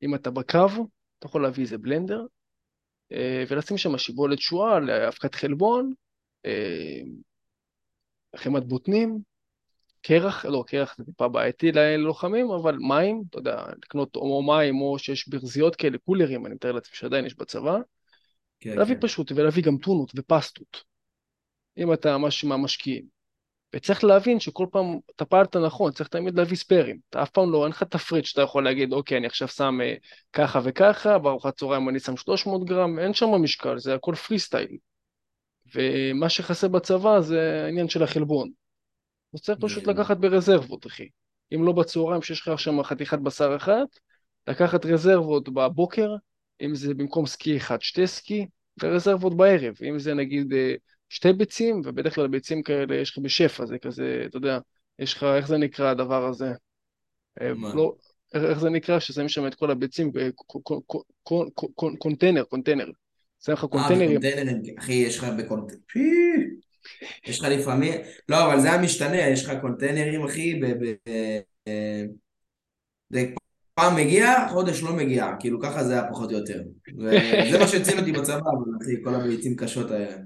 [0.03, 0.71] אם אתה בקרב,
[1.19, 2.25] אתה יכול להביא איזה בלנדר,
[3.11, 5.93] אה, ולשים שם שיבולת שועל, אבקת חלבון,
[6.45, 7.01] אה,
[8.35, 9.19] חמת בוטנים,
[10.01, 14.99] קרח, לא, קרח זה טיפה בעייתי ללוחמים, אבל מים, אתה יודע, לקנות או מים או
[14.99, 17.79] שיש ברזיות כאלה, קולרים, אני מתאר לעצמי שעדיין יש בצבא,
[18.61, 19.01] כן, להביא כן.
[19.01, 20.83] פשוט, ולהביא גם טונות ופסטות,
[21.77, 23.21] אם אתה ממש מהמשקיעים.
[23.75, 26.99] וצריך להבין שכל פעם אתה פעלת נכון, צריך תמיד להביא ספיירים.
[27.09, 29.93] אתה אף פעם לא, אין לך תפריט שאתה יכול להגיד, אוקיי, אני עכשיו שם אה,
[30.33, 34.77] ככה וככה, בארוחת צהריים אני שם 300 גרם, אין שם משקל, זה הכל פרי סטייל.
[35.75, 38.51] ומה שחסר בצבא זה העניין של החלבון.
[39.33, 41.09] אז צריך פשוט לקחת ברזרבות, אחי.
[41.55, 43.87] אם לא בצהריים שיש לך שם חתיכת בשר אחת,
[44.47, 46.15] לקחת רזרבות בבוקר,
[46.61, 48.45] אם זה במקום סקי אחד, שתי סקי,
[48.81, 49.75] ורזרבות בערב.
[49.89, 50.73] אם זה נגיד אה,
[51.09, 54.59] שתי ביצים, ובדרך כלל ביצים כאלה יש לך בשפע, זה כזה, אתה יודע,
[54.99, 56.51] יש לך, איך זה נקרא הדבר הזה?
[57.41, 57.75] אה, מה?
[57.75, 57.95] לא,
[58.33, 58.99] איך זה נקרא?
[58.99, 60.11] ששמים שם את כל הביצים
[61.81, 62.87] בקונטיינר, קונטיינר.
[63.45, 64.19] שם לך אה, קונטיינרים.
[64.79, 66.55] אחי, יש לך בקונטיינרים,
[67.27, 67.93] יש לך לפעמים,
[68.29, 70.65] לא, אבל זה המשתנה, יש לך קונטיינרים, אחי, ב...
[73.73, 76.61] פעם מגיע, חודש לא מגיע, כאילו ככה זה היה פחות או יותר.
[76.99, 80.17] וזה מה שהציל אותי בצבא, אבל אחי, כל הביצים קשות האלה.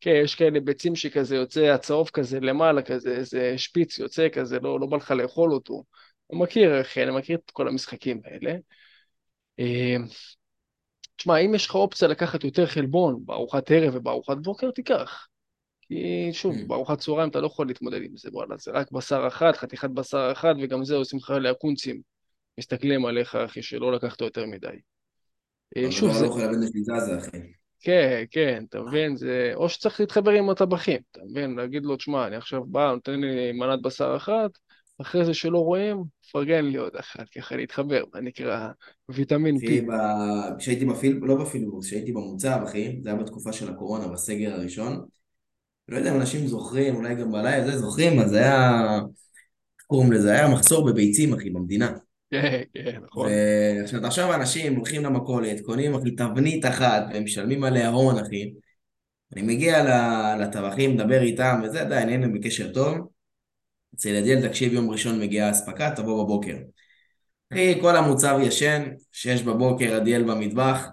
[0.00, 4.80] כן, יש כאלה ביצים שכזה יוצא הצהוב כזה למעלה, כזה איזה שפיץ יוצא כזה, לא,
[4.80, 5.84] לא בא לך לאכול אותו.
[6.32, 8.56] אני מכיר, אחי, אני מכיר את כל המשחקים האלה.
[9.58, 9.96] אה,
[11.16, 15.26] תשמע, אם יש לך אופציה לקחת יותר חלבון בארוחת ערב ובארוחת בוקר, תיקח.
[15.80, 16.68] כי שוב, Hmm.
[16.68, 20.28] בארוחת צהריים אתה לא יכול להתמודד עם זה, וואלה, זה רק בשר אחד, חתיכת בשר
[20.32, 22.17] אחד, וגם זה עושים לך עליה קונצים.
[22.58, 24.66] מסתכלים עליך, אחי, שלא לקחת יותר מדי.
[25.76, 27.38] אה, שוב, זה, לא יכול לאבד בשליטה זה, אחי.
[27.80, 29.16] כן, כן, אתה מבין?
[29.16, 29.52] זה...
[29.54, 31.54] או שצריך להתחבר עם הטבחים, אתה מבין?
[31.54, 34.50] להגיד לו, תשמע, אני עכשיו בא, נותן לי מנת בשר אחת,
[35.00, 36.02] אחרי זה שלא רואים,
[36.32, 38.68] פרגן לי עוד אחת, ככה להתחבר, מה נקרא
[39.08, 39.60] ויטמין P.
[40.58, 41.18] כשהייתי בפיל...
[41.22, 45.04] לא בפילבוקס, כשהייתי במוצב, אחי, זה היה בתקופה של הקורונה, בסגר הראשון.
[45.88, 48.80] לא יודע אם אנשים זוכרים, אולי גם בלילה, זה זוכרים, אז היה...
[49.78, 50.32] איך קוראים לזה?
[50.32, 51.92] היה מחסור בביצים, אחי, במדינה.
[52.30, 53.30] כן, כן, נכון.
[54.02, 58.52] תחשוב אנשים הולכים למכולת, קונים אחי תבנית אחת והם משלמים עליה הון אחי.
[59.32, 59.84] אני מגיע
[60.36, 62.96] לטבחים, מדבר איתם וזה, עדיין אין להם בקשר טוב.
[63.94, 66.56] אצל ידיאל, תקשיב, יום ראשון מגיעה אספקה, תבוא בבוקר.
[67.52, 70.86] אחי, כל המוצר ישן, שש בבוקר, עדיאל במטבח,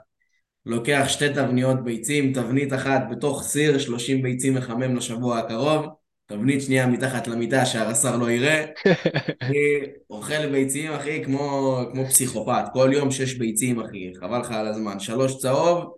[0.66, 5.86] לוקח שתי תבניות ביצים, תבנית אחת בתוך סיר, 30 ביצים מחמם לשבוע הקרוב,
[6.26, 8.66] תבנית שנייה מתחת למיטה שהרס"ר לא יראה,
[9.44, 9.56] אחי,
[10.10, 12.64] אוכל ביצים, אחי, כמו, כמו פסיכופת.
[12.74, 15.00] כל יום שש ביצים, אחי, חבל לך על הזמן.
[15.00, 15.96] שלוש צהוב,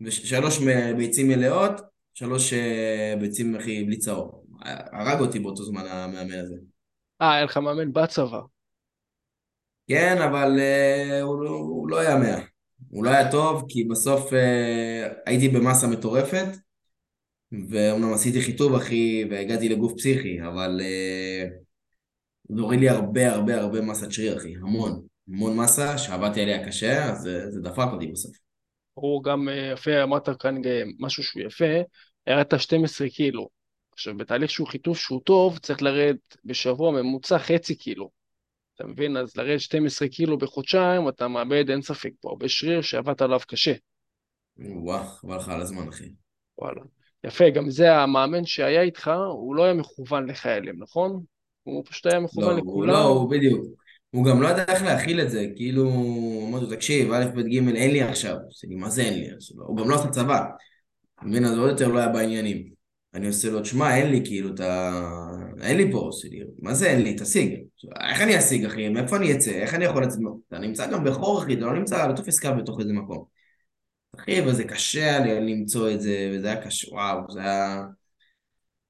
[0.00, 1.80] ושלוש מ- ביצים מלאות,
[2.14, 4.44] שלוש אה, ביצים, אחי, בלי צהוב.
[4.92, 6.56] הרג אותי באותו זמן המאמן הזה.
[7.22, 8.40] אה, היה לך מאמן בצבא.
[9.88, 12.40] כן, אבל אה, הוא, לא, הוא לא היה מאה.
[12.88, 16.46] הוא לא היה טוב, כי בסוף אה, הייתי במסה מטורפת,
[17.52, 21.48] ואומנם עשיתי חיטוב, אחי, והגעתי לגוף פסיכי, אבל אה,
[22.48, 25.02] זה הוריד לי הרבה הרבה הרבה מסת שריר, אחי, המון.
[25.28, 28.36] המון מסה, שעבדתי עליה קשה, אז זה, זה דפק אותי בסוף.
[28.94, 31.64] הוא גם אה, יפה, אמרת כאן אה, משהו שהוא יפה,
[32.26, 33.48] ירדת 12 קילו.
[33.92, 38.10] עכשיו, בתהליך שהוא חיתוך שהוא טוב, צריך לרדת בשבוע ממוצע חצי קילו.
[38.74, 39.16] אתה מבין?
[39.16, 43.72] אז לרדת 12 קילו בחודשיים, אתה מאבד, אין ספק, פה הרבה שריר שעבדת עליו קשה.
[44.56, 46.08] וואו, חבל לך על הזמן, אחי.
[46.58, 46.80] וואלה.
[47.24, 51.22] יפה, גם זה המאמן שהיה איתך, הוא לא היה מכוון לחיילים, נכון?
[51.62, 52.88] הוא פשוט היה לא, מכוון הוא לכולם.
[52.88, 53.64] לא, הוא בדיוק.
[54.10, 55.90] הוא גם לא ידע איך להכיל את זה, כאילו,
[56.48, 58.36] אמרתי לו, תקשיב, א', ב', ג', אין לי עכשיו.
[58.46, 59.30] עושה לי, מה זה אין לי?
[59.30, 60.44] לא- הוא גם לא עשה צבא.
[61.14, 62.70] אתה מבין, אז עוד יותר לא היה בעניינים.
[63.14, 64.92] אני עושה לו, תשמע, אין לי, כאילו, אתה...
[65.62, 67.16] אין לי פה, עושה לי, מה זה אין לי?
[67.16, 67.58] תשיג.
[68.10, 68.88] איך אני אשיג, אחי?
[68.88, 69.50] מאיפה אני אצא?
[69.50, 70.20] איך אני יכול לצאת?
[70.48, 73.39] אתה נמצא גם בחור, אחי, אתה לא נמצא, לא תופס קו בתוך איזה מקום.
[74.20, 77.82] אחי, וזה קשה היה לי למצוא את זה, וזה היה קשה, וואו, זה היה...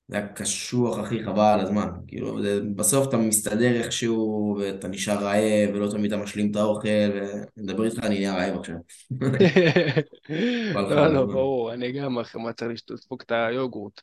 [0.08, 1.88] זה היה קשוח, אחי, חבל על הזמן.
[2.06, 6.88] כאילו, זה, בסוף אתה מסתדר איכשהו, ואתה נשאר רעב, ולא תמיד אתה משלים את האוכל,
[6.88, 8.76] ואני מדבר איתך, אני נהיה רעב עכשיו.
[10.90, 11.26] לא, לא.
[11.26, 14.00] ברור, אני גם אחרי מה צריך לדפוק את היוגורט.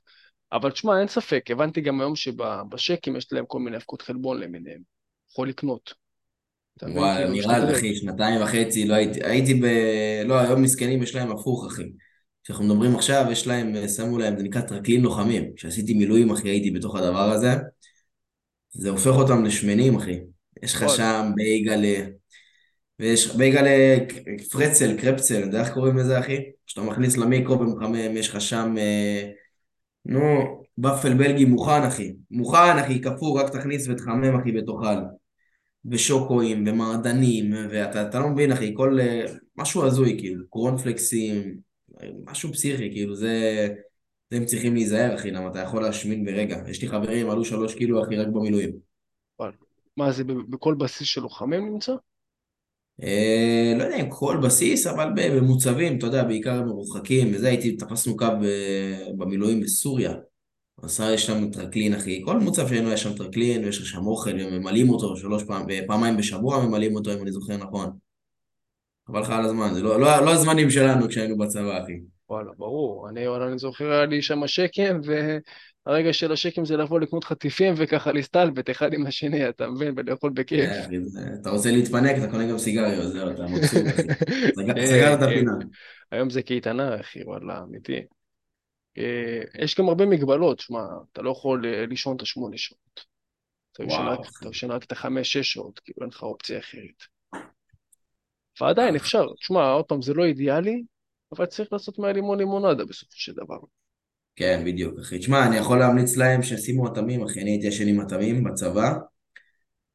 [0.51, 4.81] אבל תשמע, אין ספק, הבנתי גם היום שבשקים יש להם כל מיני אבקות חלבון למיניהם.
[5.31, 5.93] יכול לקנות.
[6.83, 7.75] וואי, כאילו, נראה לי, משתדרג.
[7.75, 9.65] אחי, שנתיים וחצי, לא הייתי, הייתי ב...
[10.25, 11.83] לא, היום מסכנים, יש להם הפוך, אחי.
[12.43, 15.51] כשאנחנו מדברים עכשיו, יש להם, שמו להם, זה נקרא טרקלין לוחמים.
[15.55, 17.49] כשעשיתי מילואים, אחי, הייתי בתוך הדבר הזה.
[18.71, 20.19] זה הופך אותם לשמנים, אחי.
[20.63, 20.97] יש לך וואלה.
[20.97, 22.05] שם בייגלה,
[22.99, 23.69] ויש בייגלה
[24.51, 26.37] פרצל, קרפצל, אתה יודע איך קוראים לזה, אחי?
[26.67, 29.29] כשאתה מכניס למיקרו ומחמם, יש לך שם, אה,
[30.05, 32.13] נו, ופל בלגי מוכן, אחי.
[32.31, 34.97] מוכן, אחי, קפוא, רק תכניס ותחמם, אחי, ותאכל.
[35.85, 38.99] ושוקואים, ומעדנים, ואתה אתה לא מבין, אחי, כל...
[38.99, 39.25] אה,
[39.57, 41.57] משהו הזוי, כאילו, קורנפלקסים,
[42.25, 43.67] משהו פסיכי, כאילו, זה...
[44.31, 46.57] זה הם צריכים להיזהר, אחי, למה אתה יכול להשמין ברגע.
[46.67, 48.71] יש לי חברים, עלו שלוש קילו, אחי, רק במילואים.
[49.97, 51.95] מה זה, בכל בסיס של לוחמים נמצא?
[53.03, 58.17] אה, לא יודע אם כל בסיס, אבל במוצבים, אתה יודע, בעיקר מרוחקים, וזה, הייתי, תפסנו
[58.17, 60.13] קו ב- במילואים בסוריה.
[60.83, 62.21] אז יש שם טרקלין, אחי.
[62.25, 66.65] כל מוצב שהיינו, יש שם טרקלין, ויש שם אוכל, וממלאים אותו שלוש פעם, פעמיים בשבוע
[66.65, 67.89] ממלאים אותו, אם אני זוכר נכון.
[69.07, 71.99] חבל לך על הזמן, זה לא, לא, לא הזמנים שלנו כשהיינו בצבא, אחי.
[72.29, 73.09] וואלה, ברור.
[73.09, 74.99] אני, אני זוכר, היה לי שם שקם,
[75.85, 79.93] והרגע של השקם זה לבוא לקנות חטיפים וככה להסתלבט אחד עם השני, אתה מבין?
[79.97, 80.69] ולאכול בכיף.
[80.69, 84.03] אה, אחי, זה- אתה רוצה להתפנק, אתה קונה גם סיגריות, זהו, אתה מבסוט, אחי.
[84.75, 85.25] כן, סגרת את כן.
[85.25, 85.51] הפינה.
[86.11, 88.01] היום זה קייטנה, אחי, וואלה, אמיתי.
[88.97, 93.05] אה, יש גם הרבה מגבלות, שמע, אתה לא יכול אה, לישון את השמונה שעות.
[93.71, 93.83] אתה
[94.49, 97.03] ישן רק, את החמש-שש שעות, כאילו אין לך אופציה אחרת.
[98.61, 100.83] ועדיין אפשר, תשמע, עוד פעם, זה לא אידיאלי,
[101.31, 103.57] אבל צריך לעשות מהלימון לימונדה בסופו של דבר.
[104.35, 105.19] כן, בדיוק, אחי.
[105.19, 107.41] תשמע, אני יכול להמליץ להם שישימו אטמים, אחי.
[107.41, 108.93] אני הייתי ישן עם אטמים בצבא,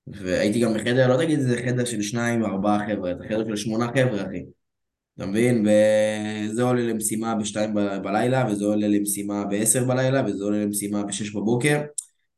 [0.07, 3.87] והייתי גם בחדר, לא תגיד זה חדר של שניים, ארבעה חבר'ה, זה חדר של שמונה
[3.87, 4.45] חבר'ה, אחי.
[5.17, 5.67] אתה מבין?
[5.67, 11.83] וזה עולה למשימה בשתיים בלילה, וזה עולה למשימה בעשר בלילה, וזה עולה למשימה בשש בבוקר,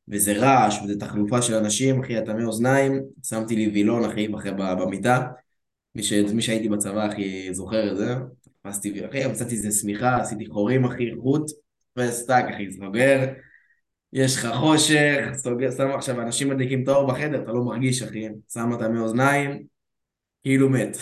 [0.09, 5.27] וזה רעש, וזה תחלופה של אנשים, אחי, אטמי אוזניים, שמתי לי וילון, אחי, ב- במיטה.
[5.95, 6.12] מי, ש...
[6.12, 8.14] מי שהייתי בצבא, אחי, זוכר את זה.
[8.62, 11.51] תפסתי, אחי, מצאתי איזה שמיכה, עשיתי חורים, אחי, חוט,
[11.99, 13.33] וסטאק, אחי, סוגר.
[14.12, 18.29] יש לך חושך, סוגר, שם עכשיו, אנשים מדליקים את האור בחדר, אתה לא מרגיש, אחי.
[18.53, 19.74] שם אטמי אוזניים,
[20.45, 20.97] כאילו מת.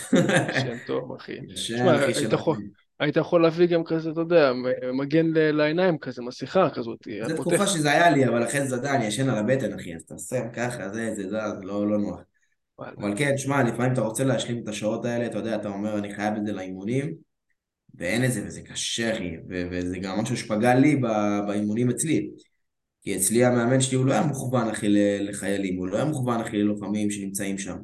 [0.57, 1.33] ישן טוב, אחי.
[1.55, 2.57] תשמע, אחי, היית של יכול,
[3.01, 4.53] היית יכול להביא גם כזה, אתה יודע,
[4.93, 8.95] מגן לעיניים כזה, מסכה כזאת, זו תקופה שזה היה לי, אבל אחרי זה, אתה יודע,
[8.95, 11.99] אני ישן על הבטן, אחי, אז אתה שם ככה, זה, זה, זה, זה לא, לא
[11.99, 12.21] נוח.
[12.79, 16.15] אבל כן, שמע, לפעמים אתה רוצה להשלים את השעות האלה, אתה יודע, אתה אומר, אני
[16.15, 17.15] חייב את זה לאימונים,
[17.95, 21.01] ואין את זה, וזה קשה, אחי, וזה גם משהו שפגע לי
[21.47, 22.31] באימונים אצלי.
[23.03, 24.87] כי אצלי המאמן שלי הוא לא היה מוכוון, אחי,
[25.21, 27.77] לחיילים, הוא לא היה מוכוון, אחי, ללוחמים שנמצאים שם.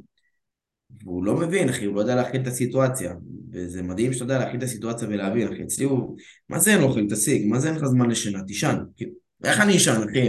[1.05, 3.14] והוא לא מבין, אחי, הוא לא יודע להכיל את הסיטואציה.
[3.53, 5.62] וזה מדהים שאתה יודע להכיל את הסיטואציה ולהבין, אחי.
[5.62, 6.16] אצלי הוא,
[6.49, 7.47] מה זה אין אוכל, תשיג?
[7.47, 8.43] מה זה אין לך זמן לשינה?
[8.43, 8.76] תישן.
[9.45, 10.28] איך אני אשן, אחי?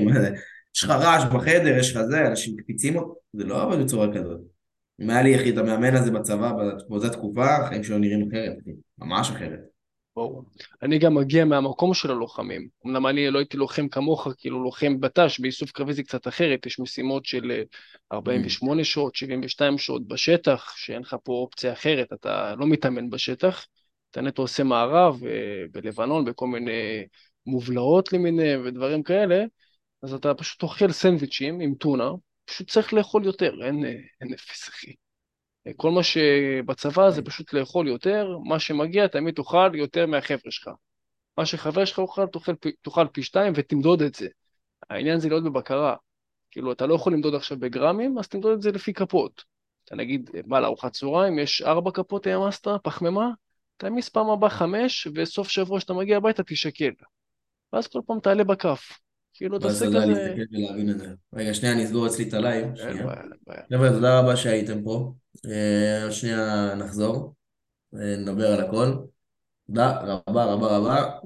[0.76, 4.39] יש לך רעש בחדר, יש לך זה, אנשים מקפיצים אותו, זה לא עובד בצורה כזאת.
[5.01, 6.51] אם היה לי, אחי, את המאמן הזה בצבא,
[6.89, 8.72] באותה תקופה, החיים שלו נראים אחרת, אחי.
[8.97, 9.68] ממש אחרת.
[10.20, 10.43] ברור.
[10.82, 12.67] אני גם מגיע מהמקום של הלוחמים.
[12.86, 16.80] אמנם אני לא הייתי לוחם כמוך, כאילו לוחם בט"ש, באיסוף קרבי זה קצת אחרת, יש
[16.80, 17.61] משימות של אה,
[18.11, 23.65] 48 שעות, 72 שעות בשטח, שאין לך פה אופציה אחרת, אתה לא מתאמן בשטח,
[24.11, 27.05] אתה נטו עושה מערב אה, בלבנון, בכל מיני
[27.45, 29.43] מובלעות למיניהם ודברים כאלה,
[30.03, 32.09] אז אתה פשוט אוכל סנדוויצ'ים עם טונה,
[32.45, 34.93] פשוט צריך לאכול יותר, אין, אה, אין אפס אחי.
[35.76, 40.70] כל מה שבצבא זה פשוט לאכול יותר, מה שמגיע תמיד תאכל יותר מהחבר'ה שלך.
[41.38, 44.28] מה שחבר שלך אוכל, תאכל, תאכל פי שתיים ותמדוד את זה.
[44.89, 45.95] העניין זה להיות בבקרה.
[46.51, 49.43] כאילו, אתה לא יכול למדוד עכשיו בגרמים, אז תמדוד את זה לפי כפות.
[49.86, 53.30] אתה נגיד, בא לארוחת צהריים, יש ארבע כפות העמסת, פחמימה,
[53.78, 56.91] תעמיס פעם הבאה חמש, וסוף שבוע שאתה מגיע הביתה תשקל.
[57.74, 58.99] ואז כל פעם תעלה בכף.
[59.34, 60.24] כאילו, ואז תעשה אתה יודע כזה...
[60.24, 61.07] להסתכל ולהבין את זה.
[61.34, 62.67] רגע, שנייה, אני אסגור אצלי את הלייב.
[63.70, 65.13] חבר'ה, תודה רבה שהייתם פה.
[65.45, 67.35] אה, עוד שנייה נחזור,
[67.95, 68.93] אה, נדבר על הכל.
[69.67, 71.19] תודה רבה רבה רבה.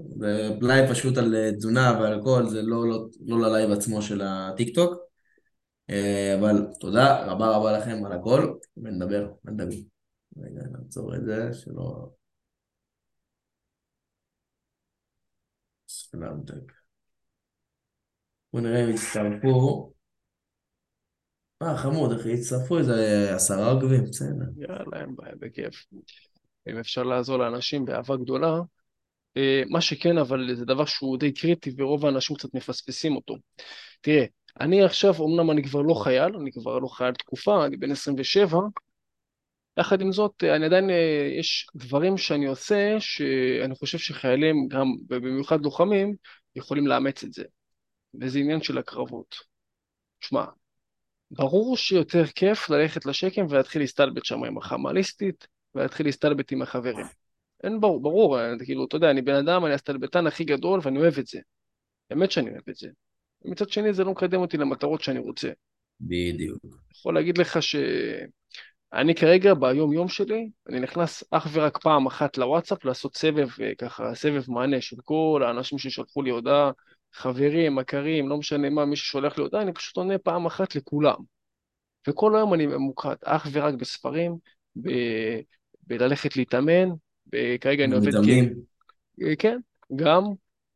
[0.61, 4.93] ולייב פשוט על אה, תזונה ועל הכל, זה לא, לא, לא ללייב עצמו של הטיקטוק.
[5.89, 9.75] אה, אבל תודה רבה רבה לכם על הכל, ונדבר, נדבר.
[10.37, 12.09] רגע, נעצור את זה, שלא...
[15.87, 16.73] סלאמתק.
[18.53, 19.92] בואו נראה אם יצטרפו.
[21.63, 24.45] אה, חמוד, אחי, הצטרפו איזה עשרה עוקבים, בסדר.
[24.57, 25.85] יאללה, אין בעיה, בכיף.
[26.69, 28.59] אם אפשר לעזור לאנשים באהבה גדולה,
[29.37, 33.35] אה, מה שכן, אבל זה דבר שהוא די קריטי ורוב האנשים קצת מפספסים אותו.
[34.01, 34.25] תראה,
[34.59, 38.59] אני עכשיו, אמנם אני כבר לא חייל, אני כבר לא חייל תקופה, אני בן 27,
[39.79, 45.61] יחד עם זאת, אני עדיין, אה, יש דברים שאני עושה שאני חושב שחיילים, גם ובמיוחד
[45.61, 46.15] לוחמים,
[46.55, 47.43] יכולים לאמץ את זה.
[48.21, 49.35] וזה עניין של הקרבות.
[50.19, 50.45] שמע,
[51.37, 57.05] ברור שיותר כיף ללכת לשקם ולהתחיל להסתלבט שם עם החמאליסטית ולהתחיל להסתלבט עם החברים.
[57.63, 60.99] אין ברור, ברור, אני, כאילו, אתה יודע, אני בן אדם, אני הסתלבטן הכי גדול ואני
[60.99, 61.39] אוהב את זה.
[62.09, 62.89] באמת שאני אוהב את זה.
[63.45, 65.49] מצד שני זה לא מקדם אותי למטרות שאני רוצה.
[66.01, 66.65] בדיוק.
[66.95, 72.85] יכול להגיד לך שאני כרגע ביום יום שלי, אני נכנס אך ורק פעם אחת לוואטסאפ
[72.85, 76.71] לעשות סבב, אה, ככה, סבב מענה של כל האנשים ששלחו לי הודעה,
[77.13, 81.15] חברים, מכרים, לא משנה מה, מי ששולח לי הודעה, אני פשוט עונה פעם אחת לכולם.
[82.07, 84.35] וכל היום אני ממוקד אך ורק בספרים,
[84.81, 84.89] ב...
[85.87, 86.89] בללכת להתאמן.
[87.61, 88.27] כרגע אני עובד כ...
[89.21, 89.57] אה, כן,
[89.95, 90.23] גם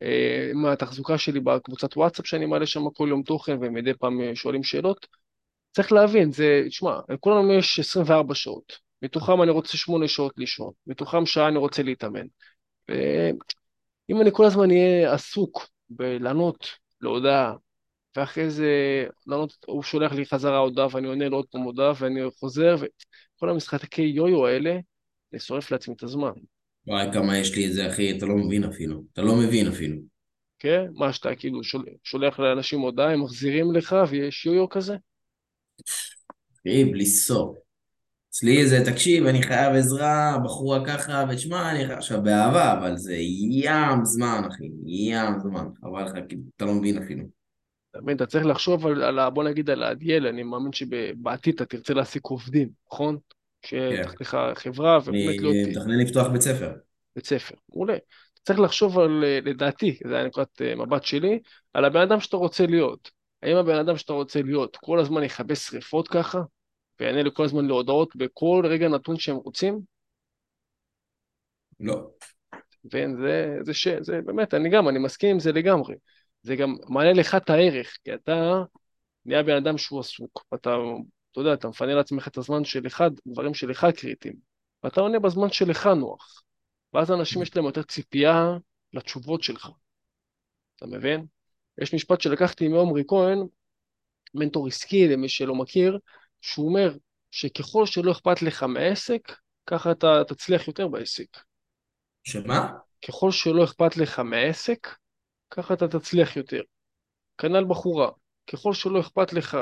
[0.02, 4.34] אה, עם התחזוקה שלי בקבוצת וואטסאפ שאני מעלה שם כל יום תוכן ומדי פעם אה,
[4.34, 5.06] שואלים שאלות.
[5.72, 8.72] צריך להבין, זה, תשמע, לכולנו יש 24 שעות,
[9.02, 12.26] מתוכם אני רוצה 8 שעות לישון, מתוכם שעה אני רוצה להתאמן.
[12.88, 16.66] ואם אני כל הזמן אהיה עסוק בלענות
[17.00, 17.54] להודעה,
[18.16, 18.72] ואחרי זה
[19.26, 22.76] לענות, הוא שולח לי חזרה הודעה ואני עונה לו עוד פעם הודעה ואני חוזר,
[23.36, 24.78] וכל המשחקי יו-יו האלה,
[25.32, 26.32] אני שורף לעצמי את הזמן.
[26.86, 29.02] וואי, כמה יש לי את זה, אחי, אתה לא מבין אפילו.
[29.12, 29.96] אתה לא מבין אפילו.
[30.58, 30.86] כן?
[30.94, 34.96] מה שאתה כאילו שול- שולח לאנשים הודעה, הם מחזירים לך ויש יו-יו כזה?
[36.66, 37.56] אחי, בלי סוף.
[38.38, 41.98] אצלי זה, תקשיב, אני חייב עזרה, בחורה ככה, ותשמע, אני חייב...
[41.98, 43.14] עכשיו, באהבה, אבל זה
[43.50, 45.66] ים זמן, אחי, ים זמן.
[45.80, 47.24] חבל לך, כאילו, אתה לא מבין אפילו.
[47.90, 51.64] אתה מבין, אתה צריך לחשוב על, על בוא נגיד על ה-DL, אני מאמין שבעתיד אתה
[51.64, 53.16] תרצה להעסיק עובדים, נכון?
[53.62, 54.02] כן.
[54.02, 56.72] שתחתיך חברה ובאמת להיות אני מתכנן לפתוח בית ספר.
[57.16, 57.94] בית ספר, מעולה.
[57.94, 61.40] אתה צריך לחשוב על, אה, לדעתי, זה היה נקודת אה, מבט שלי,
[61.74, 63.10] על הבן אדם שאתה רוצה להיות.
[63.42, 66.40] האם הבן אדם שאתה רוצה להיות כל הזמן יכבה שריפות ככה,
[67.00, 69.80] ויענה לי כל הזמן להודעות בכל רגע נתון שהם רוצים?
[71.80, 72.10] לא.
[72.92, 75.94] ואין, זה, זה, ש, זה באמת, אני גם, אני מסכים עם זה לגמרי.
[76.42, 78.62] זה גם מעלה לך את הערך, כי אתה
[79.24, 80.76] נהיה בן אדם שהוא עסוק, ואתה,
[81.32, 84.34] אתה יודע, אתה מפנה לעצמך את הזמן שלך, דברים שלך קריטיים,
[84.82, 86.42] ואתה עונה בזמן שלך נוח.
[86.94, 88.56] ואז אנשים יש להם יותר ציפייה
[88.92, 89.68] לתשובות שלך,
[90.76, 91.26] אתה מבין?
[91.78, 93.38] יש משפט שלקחתי מעומרי כהן,
[94.34, 95.98] מנטור עסקי למי שלא מכיר,
[96.40, 96.94] שהוא אומר
[97.30, 99.32] שככל שלא אכפת לך מהעסק,
[99.66, 101.36] ככה אתה תצליח יותר בעסק.
[102.24, 102.72] שמה?
[103.08, 104.88] ככל שלא אכפת לך מהעסק,
[105.50, 106.60] ככה אתה תצליח יותר.
[107.38, 108.10] כנ"ל בחורה,
[108.52, 109.58] ככל שלא אכפת לך,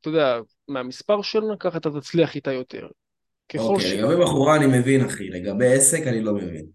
[0.00, 0.38] אתה יודע,
[0.68, 2.88] מהמספר שלה, ככה אתה תצליח איתה יותר.
[3.48, 3.84] ככל ש...
[3.84, 5.28] אוקיי, לגבי בחורה אני מבין, אחי.
[5.28, 6.66] לגבי עסק אני לא מבין.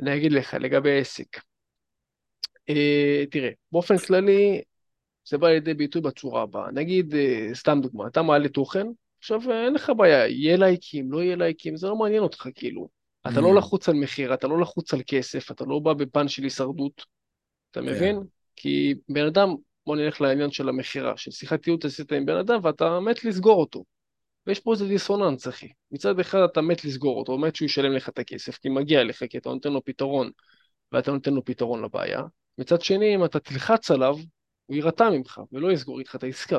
[0.00, 1.36] אני אגיד לך, לגבי עסק.
[2.68, 4.62] אה, תראה, באופן כללי,
[5.28, 6.70] זה בא לידי ביטוי בצורה הבאה.
[6.72, 8.86] נגיד, אה, סתם דוגמה, אתה מעלה תוכן,
[9.18, 12.88] עכשיו אה, אין לך בעיה, יהיה לייקים, לא יהיה לייקים, זה לא מעניין אותך, כאילו.
[13.28, 16.28] אתה לא Mm, לחוץ על מחיר, אתה לא לחוץ על כסף, אתה לא בא בפן
[16.28, 17.04] של הישרדות,
[17.70, 17.82] אתה כן.
[17.82, 18.22] מבין?
[18.56, 19.48] כי בן אדם,
[19.86, 23.60] בוא נלך לעניין של המכירה, של שיחת ייעוץ עשית עם בן אדם ואתה מת לסגור
[23.60, 23.84] אותו.
[24.46, 25.68] ויש פה איזה דיסוננס, אחי.
[25.92, 29.24] מצד אחד אתה מת לסגור אותו, מת שהוא ישלם לך את הכסף, כי מגיע לך,
[29.30, 30.30] כי אתה נותן לו פתרון,
[30.92, 32.22] ואתה נותן לו פתרון לבעיה.
[32.58, 34.16] מצד שני, אם אתה תלחץ עליו,
[34.66, 36.58] הוא יירתע ממך, ולא יסגור איתך את העסקה.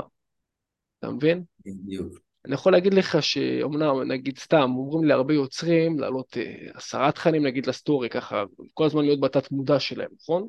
[0.99, 1.43] אתה מבין?
[1.66, 2.14] בדיוק.
[2.45, 7.66] אני יכול להגיד לך שאומנם, נגיד סתם, אומרים להרבה יוצרים להעלות אה, עשרה תכנים, נגיד
[7.68, 8.43] לסטורי, ככה,
[8.74, 10.47] כל הזמן להיות בתת מודע שלהם, נכון?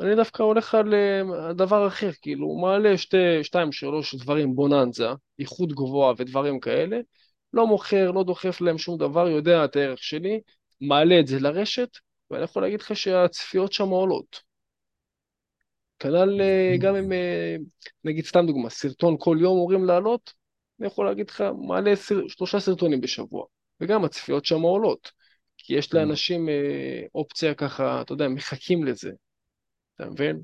[0.00, 5.08] אני דווקא הולך על אה, דבר אחר, כאילו, הוא מעלה שתי, שתיים, שלוש דברים בוננזה,
[5.38, 6.98] איכות גבוה ודברים כאלה,
[7.52, 10.40] לא מוכר, לא דוחף להם שום דבר, יודע את הערך שלי,
[10.80, 11.88] מעלה את זה לרשת,
[12.30, 14.40] ואני יכול להגיד לך שהצפיות שם עולות.
[15.98, 17.56] כנ"ל אה, גם אם, אה,
[18.04, 20.32] נגיד סתם דוגמה, סרטון כל יום אומרים לעלות,
[20.80, 23.44] אני יכול להגיד לך, מעלה סר, שלושה סרטונים בשבוע,
[23.80, 25.12] וגם הצפיות שם עולות,
[25.58, 25.96] כי יש Mm.
[25.96, 29.10] לאנשים אה, אופציה ככה, אתה יודע, מחכים לזה,
[29.94, 30.40] אתה מבין?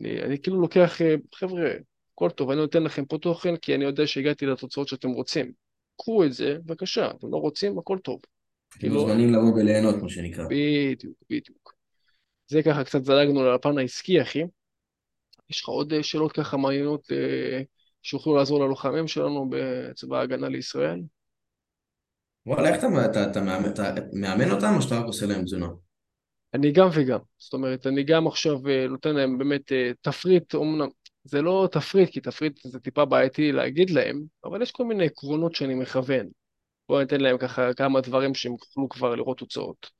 [0.00, 1.00] אני, אני כאילו לוקח,
[1.34, 1.70] חבר'ה,
[2.14, 5.52] הכל טוב, אני נותן לכם פה תוכן, כי אני יודע שהגעתי לתוצאות שאתם רוצים.
[5.98, 8.20] קחו את זה, בבקשה, אתם לא רוצים, הכל טוב.
[8.78, 10.44] כאילו, מוזמנים לבוא וליהנות, מה שנקרא.
[10.50, 11.75] בדיוק, בדיוק.
[12.48, 14.42] זה ככה קצת זלגנו לפן העסקי, אחי.
[15.50, 17.62] יש לך עוד אה, שאלות ככה מעניינות אה,
[18.02, 21.00] שיוכלו לעזור ללוחמים שלנו בצבא ההגנה לישראל?
[22.46, 25.66] וואלה, איך אתה, אתה, אתה, מאמן, אתה מאמן אותם או שאתה רק עושה להם תזונה?
[26.54, 27.18] אני גם וגם.
[27.38, 30.88] זאת אומרת, אני גם עכשיו אה, נותן להם באמת תפריט, אומנם
[31.24, 35.54] זה לא תפריט, כי תפריט זה טיפה בעייתי להגיד להם, אבל יש כל מיני עקרונות
[35.54, 36.26] שאני מכוון.
[36.88, 39.90] בואו ניתן להם ככה כמה דברים שהם יוכלו כבר לראות תוצאות.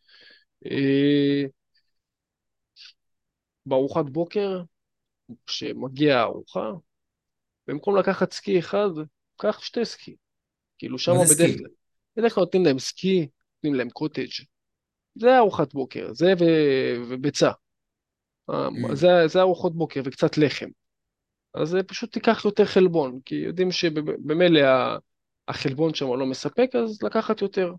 [3.66, 4.62] בארוחת בוקר,
[5.46, 6.70] כשמגיעה הארוחה,
[7.66, 8.88] במקום לקחת סקי אחד,
[9.36, 10.16] קח שתי סקי.
[10.78, 11.56] כאילו זה בדרך?
[11.56, 11.66] כלל,
[12.16, 14.44] בדרך כלל נותנים להם סקי, נותנים להם קוטג'.
[15.14, 16.44] זה ארוחת בוקר, זה ו...
[17.08, 17.50] וביצה.
[18.50, 18.94] אה, Mm.
[18.94, 20.68] זה, זה ארוחות בוקר וקצת לחם.
[21.54, 24.60] אז פשוט תיקח יותר חלבון, כי יודעים שבמילא
[25.48, 27.72] החלבון שם לא מספק, אז לקחת יותר.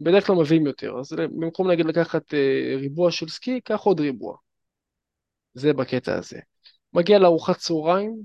[0.00, 4.36] בדרך כלל מביאים יותר, אז במקום נגיד לקחת אה, ריבוע של סקי, קח עוד ריבוע.
[5.54, 6.40] זה בקטע הזה.
[6.92, 8.22] מגיע לארוחת צהריים,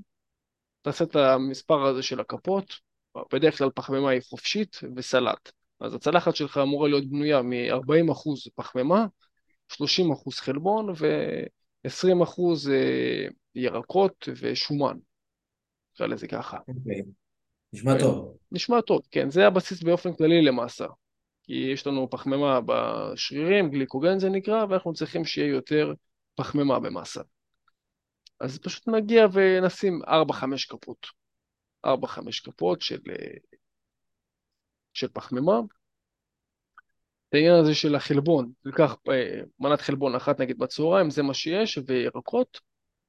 [0.82, 2.73] תעשה את המספר הזה של הכפות,
[3.34, 5.51] בדרך כלל פחמימה היא חופשית וסלט.
[5.80, 9.05] אז הצלחת שלך אמורה להיות בנויה מ-40% פחמימה,
[9.73, 12.41] 30% חלבון ו-20%
[13.55, 14.97] ירקות ושומן,
[15.93, 16.57] נקרא לזה ככה.
[16.67, 17.01] אוקיי.
[17.73, 18.38] נשמע טוב.
[18.51, 20.86] נשמע טוב, כן, זה הבסיס באופן כללי למאסה.
[21.43, 25.93] כי יש לנו פחמימה בשרירים, גליקוגן זה נקרא, ואנחנו צריכים שיהיה יותר
[26.38, 27.21] פחמימה במאסה.
[28.39, 30.07] אז פשוט נגיע ונשים 4-5
[30.69, 31.07] כפות.
[31.85, 31.89] 4-5
[32.43, 32.99] כפות של,
[34.93, 35.59] של פחמימה.
[37.29, 41.79] את העניין הזה של החלבון, תיקח אה, מנת חלבון אחת נגיד בצהריים, זה מה שיש,
[41.88, 42.59] וירקות,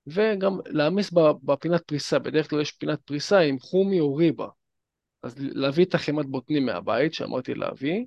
[0.07, 1.11] וגם להעמיס
[1.43, 4.49] בפינת פריסה, בדרך כלל יש פינת פריסה עם חומי או ריבה.
[5.23, 8.05] אז להביא את החמת בוטנים מהבית, שאמרתי להביא,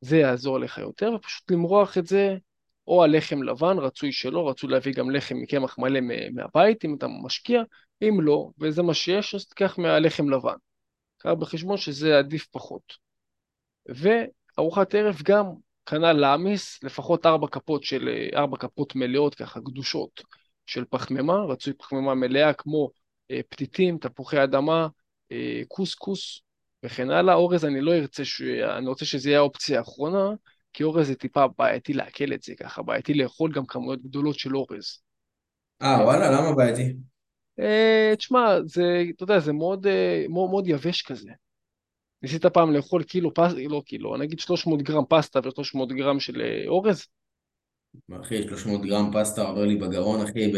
[0.00, 2.36] זה יעזור לך יותר, ופשוט למרוח את זה
[2.86, 6.00] או על לחם לבן, רצוי שלא, רצוי להביא גם לחם מקמח מלא
[6.32, 7.62] מהבית, אם אתה משקיע,
[8.02, 10.56] אם לא, וזה מה שיש, אז תיקח מהלחם לבן.
[11.18, 12.92] קח בחשבון שזה עדיף פחות.
[13.88, 15.44] וארוחת ערב גם,
[15.86, 20.22] כנ"ל להעמיס לפחות ארבע כפות של, ארבע כפות מלאות ככה, גדושות,
[20.66, 22.90] של פחמימה, רצוי פחמימה מלאה כמו
[23.30, 24.88] אה, פתיתים, תפוחי אדמה,
[25.32, 26.40] אה, קוסקוס
[26.82, 27.34] וכן הלאה.
[27.34, 28.42] אורז אני לא ארצה, ש...
[28.42, 30.30] אני רוצה שזה יהיה האופציה האחרונה,
[30.72, 34.56] כי אורז זה טיפה בעייתי לעכל את זה ככה, בעייתי לאכול גם כמויות גדולות של
[34.56, 34.98] אורז.
[35.82, 36.96] אה, וואלה, למה בעייתי?
[37.60, 41.30] אה, תשמע, זה, אתה יודע, זה מאוד, אה, מאוד, מאוד יבש כזה.
[42.22, 46.68] ניסית פעם לאכול קילו פסטה, לא קילו, נגיד 300 גרם פסטה ו-300 גרם של אה,
[46.68, 47.06] אורז?
[48.20, 50.52] אחי, 300 גרם פסטה עובר לי בגרון, אחי,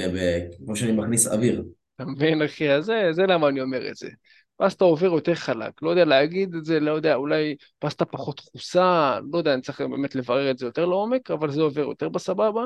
[0.64, 1.64] כמו שאני מכניס אוויר.
[1.96, 2.70] אתה מבין, אחי?
[2.70, 4.08] אז זה, זה למה אני אומר את זה.
[4.56, 9.18] פסטה עובר יותר חלק, לא יודע להגיד את זה, לא יודע, אולי פסטה פחות דחוסה,
[9.32, 12.64] לא יודע, אני צריך באמת לברר את זה יותר לעומק, אבל זה עובר יותר בסבבה.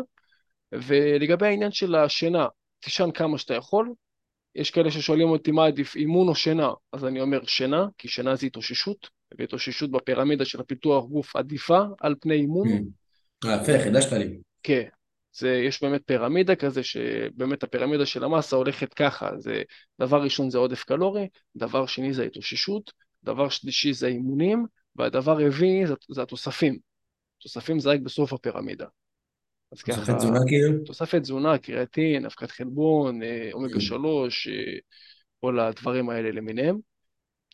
[0.73, 2.47] ולגבי העניין של השינה,
[2.81, 3.93] תישן כמה שאתה יכול.
[4.55, 8.37] יש כאלה ששואלים אותי מה עדיף, אימון או שינה, אז אני אומר שינה, כי שינה
[8.37, 9.09] זה התאוששות,
[9.39, 12.69] והתאוששות בפירמידה של הפיתוח גוף עדיפה על פני אימון.
[13.45, 14.39] אה, יפה, חידשת לי.
[14.63, 14.89] כן,
[15.39, 19.63] זה, יש באמת פירמידה כזה, שבאמת הפירמידה של המסה הולכת ככה, זה
[20.01, 22.93] דבר ראשון זה עודף קלורי, דבר שני זה התאוששות,
[23.25, 24.67] דבר שלישי זה אימונים,
[24.97, 26.79] והדבר רביעי זה, זה התוספים.
[27.39, 28.87] תוספים זה רק בסוף הפירמידה.
[29.73, 30.01] אז ככה...
[30.01, 30.85] תוספת תזונה כאילו?
[30.85, 34.79] תוספת תזונה, קריאטין, אבקת חלבון, אה, אומגה 3, אה,
[35.41, 36.79] כל הדברים האלה למיניהם.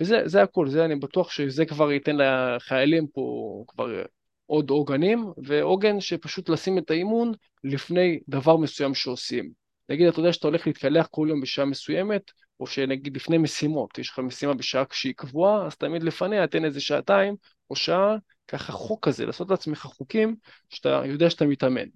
[0.01, 4.03] וזה הכל, זה אני בטוח שזה כבר ייתן לחיילים פה כבר
[4.47, 7.33] עוד עוגנים, ועוגן שפשוט לשים את האימון
[7.65, 9.51] לפני דבר מסוים שעושים.
[9.89, 12.31] נגיד, אתה יודע שאתה הולך להתקלח כל יום בשעה מסוימת,
[12.61, 16.81] או שנגיד לפני משימות, יש לך משימה בשעה שהיא קבועה, אז תמיד לפניה תן איזה
[16.81, 17.35] שעתיים
[17.71, 18.17] או שעה,
[18.49, 20.37] ככה חוק כזה, לעשות לעצמך חוקים
[20.69, 21.89] שאתה יודע שאתה מתאמן.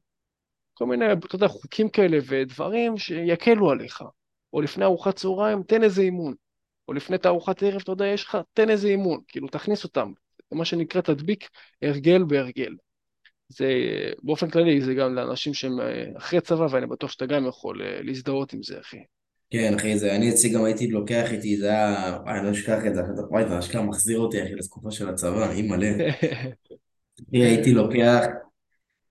[0.74, 4.04] כל מיני, אתה יודע, חוקים כאלה ודברים שיקלו עליך.
[4.52, 6.34] או לפני ארוחת צהריים, תן איזה אימון.
[6.88, 9.20] או לפני תערוכת ערב, אתה יודע, יש לך, תן איזה אימון.
[9.28, 10.12] כאילו, תכניס אותם.
[10.52, 11.48] מה שנקרא תדביק
[11.82, 12.74] הרגל בהרגל.
[13.48, 13.72] זה
[14.22, 18.02] באופן כללי, זה גם לאנשים שהם אה, אחרי צבא, ואני בטוח שאתה גם יכול אה,
[18.02, 18.98] להזדהות עם זה, אחי.
[19.50, 22.94] כן, אחי, זה, אני אצלי גם הייתי לוקח איתי, זה היה, אני לא אשכח את
[22.94, 25.86] זה, וואי, זה אשכרה מחזיר אותי, אחי, לתקופה של הצבא, אי מלא.
[27.32, 28.24] הייתי לוקח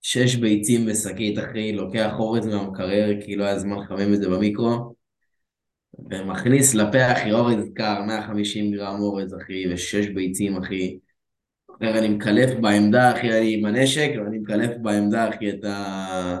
[0.02, 4.94] שש ביצים בשקית, אחי, לוקח אורז מהמקרר, כי לא היה זמן לחמם את זה במיקרו,
[6.10, 10.98] ומכניס לפה, אחי, אורז קר, 150 גרם אורז, אחי, ושש ביצים, אחי.
[11.78, 16.38] אחרי אני מקלף בעמדה, אחי, אני עם הנשק, ואני מקלף בעמדה, אחי, את, ה...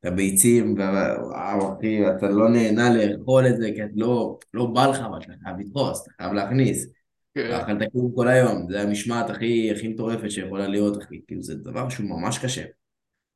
[0.00, 5.00] את הביצים, וואו, אחי, אתה לא נהנה לאכול את זה, כי לא, לא בא לך,
[5.00, 6.86] אבל אתה חייב לדחוס, אתה חייב להכניס.
[7.34, 7.50] כן.
[7.50, 11.88] אכלת כלום כל היום, זה המשמעת הכי, הכי מטורפת שיכולה להיות, אחי, כאילו זה דבר
[11.88, 12.64] שהוא ממש קשה.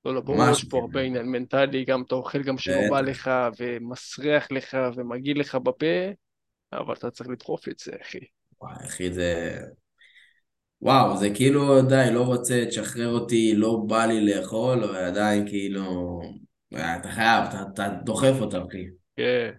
[0.05, 3.31] לא, לא, ברור, יש פה הרבה עניין מנטלי, גם אתה אוכל גם שלא בא לך,
[3.61, 5.87] ומסריח לך, ומגעיל לך בפה,
[6.73, 8.19] אבל אתה צריך לדחוף את זה, אחי.
[8.61, 9.61] וואי, אחי, זה...
[10.83, 16.21] וואו, זה כאילו, די, לא רוצה, תשחרר אותי, לא בא לי לאכול, ועדיין כאילו...
[16.75, 18.85] אתה חייב, אתה, אתה דוחף אותם, אחי.
[19.17, 19.51] כן.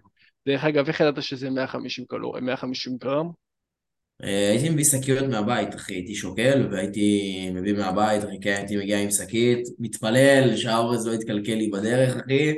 [0.46, 3.30] דרך אגב, איך ידעת שזה 150 קלוריה, 150 גרם?
[4.24, 9.00] אה, הייתי מביא שקיות מהבית, אחי, הייתי שוקל והייתי מביא מהבית, אחי, כן, הייתי מגיע
[9.02, 12.54] עם שקית, מתפלל שהאורז לא יתקלקל לי בדרך, אחי,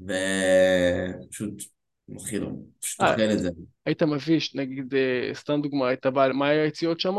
[0.00, 1.62] ופשוט
[2.08, 2.46] מתחיל,
[2.80, 3.50] פשוט אה, אוכל את זה.
[3.86, 7.16] היית מביא, נגיד, אה, סתם דוגמה, היית בא, מה היה היציאות שם?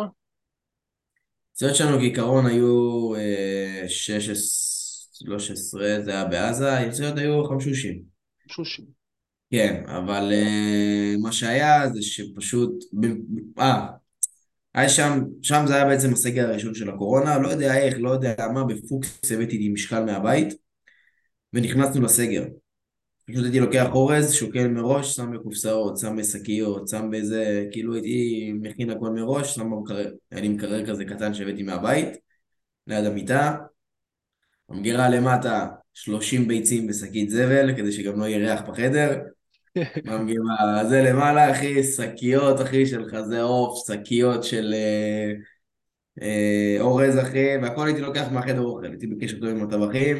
[1.58, 3.12] היציאות שלנו כעיקרון היו
[3.88, 8.02] 16, 13, זה היה בעזה, היציאות היו חמשושים.
[8.44, 8.86] חמשושים.
[9.52, 12.84] כן, אבל uh, מה שהיה זה שפשוט,
[13.60, 13.88] אה,
[14.74, 18.36] היה שם, שם זה היה בעצם הסגר הראשון של הקורונה, לא יודע איך, לא יודע
[18.54, 20.54] מה, בפוקס הבאתי לי משקל מהבית,
[21.54, 22.44] ונכנסנו לסגר.
[23.32, 28.90] פשוט הייתי לוקח אורז, שוקל מראש, שם בקופסאות, שם בשקיות, שם באיזה, כאילו הייתי מכין
[28.90, 32.08] הכל מראש, שם במקרר, היה לי מקרר כזה קטן שהבאתי מהבית,
[32.88, 33.56] ליד המיטה,
[34.70, 39.20] המגירה למטה, 30 ביצים בשקית זבל, כדי שגם לא יהיה ריח בחדר,
[40.06, 45.32] ממגימה, זה למעלה, אחי, שקיות, אחי, של חזה עוף, שקיות של אה,
[46.22, 50.18] אה, אורז, אחי, והכל הייתי לוקח מהחדר אוכל, הייתי בקשר טוב עם הטבחים,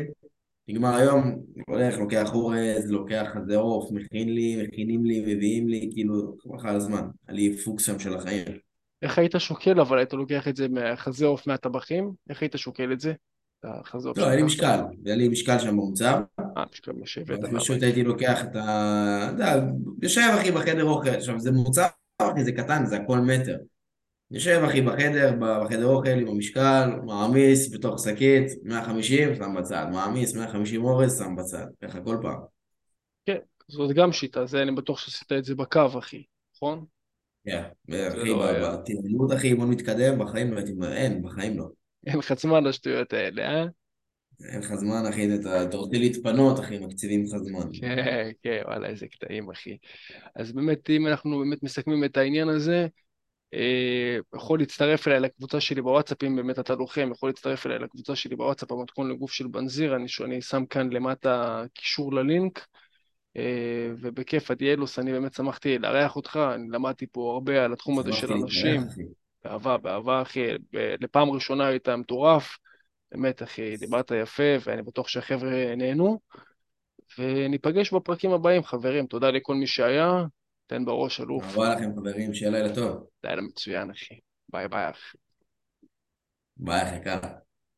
[0.68, 6.36] נגמר היום, הולך, לוקח אורז, לוקח חזה עוף, מכין לי, מכינים לי, מביאים לי, כאילו,
[6.60, 8.46] חבל הזמן, לי פוקס שם של החיים.
[9.02, 12.12] איך היית שוקל, אבל היית לוקח את זה מהחזה עוף מהטבחים?
[12.30, 13.14] איך היית שוקל את זה?
[13.64, 16.22] לא, היה לי משקל, היה לי משקל שם במוצר.
[16.58, 17.40] אה, משקל משאבת.
[17.56, 19.30] פשוט הייתי לוקח את ה...
[19.34, 19.66] אתה יודע,
[20.02, 21.86] יושב אחי בחדר אוכל, עכשיו זה מוצר,
[22.22, 23.58] אחי, זה קטן, זה הכל מטר.
[24.32, 30.84] יושב אחי בחדר, בחדר אוכל עם המשקל, מעמיס בתוך שקית, 150, שם בצד, מעמיס 150
[30.84, 32.40] אורז, שם בצד, ככה כל פעם.
[33.26, 36.24] כן, זאת גם שיטה, זה אני בטוח שעשית את זה בקו, אחי,
[36.56, 36.86] נכון?
[37.46, 38.78] כן, אחי, לא היה.
[38.78, 41.68] בטירונות, אחי, אימון מתקדם, בחיים לא אין, בחיים לא.
[42.08, 43.66] אין לך זמן לשטויות האלה, אה?
[44.52, 47.70] אין לך זמן, אחי, אתה רוצה להתפנות, אחי, מקציבים לך זמן.
[47.82, 49.78] כן, כן, וואלה, איזה קטעים, אחי.
[50.36, 52.88] אז באמת, אם אנחנו באמת מסכמים את העניין הזה,
[54.36, 58.36] יכול להצטרף אליי לקבוצה שלי בוואטסאפ, אם באמת אתה לוחם, יכול להצטרף אליי לקבוצה שלי
[58.36, 62.68] בוואטסאפ, המתכון לגוף של בנזיר, אני, אני שם כאן למטה קישור ללינק,
[63.38, 68.14] אה, ובכיף, עדיאלוס, אני באמת שמחתי לארח אותך, אני למדתי פה הרבה על התחום הזה
[68.14, 68.82] של אנשים.
[69.44, 72.58] באהבה, באהבה, אחי, לפעם ראשונה היית מטורף,
[73.12, 76.20] באמת, אחי, דיברת יפה, ואני בטוח שהחבר'ה נהנו,
[77.20, 80.24] וניפגש בפרקים הבאים, חברים, תודה לכל מי שהיה,
[80.68, 83.08] תן בראש, אלוף, אהבה לכם, חברים, שיהיה לילה טוב.
[83.24, 85.18] לילה מצוין, אחי, ביי ביי, אחי.
[86.58, 87.47] ביי, אחי, קל.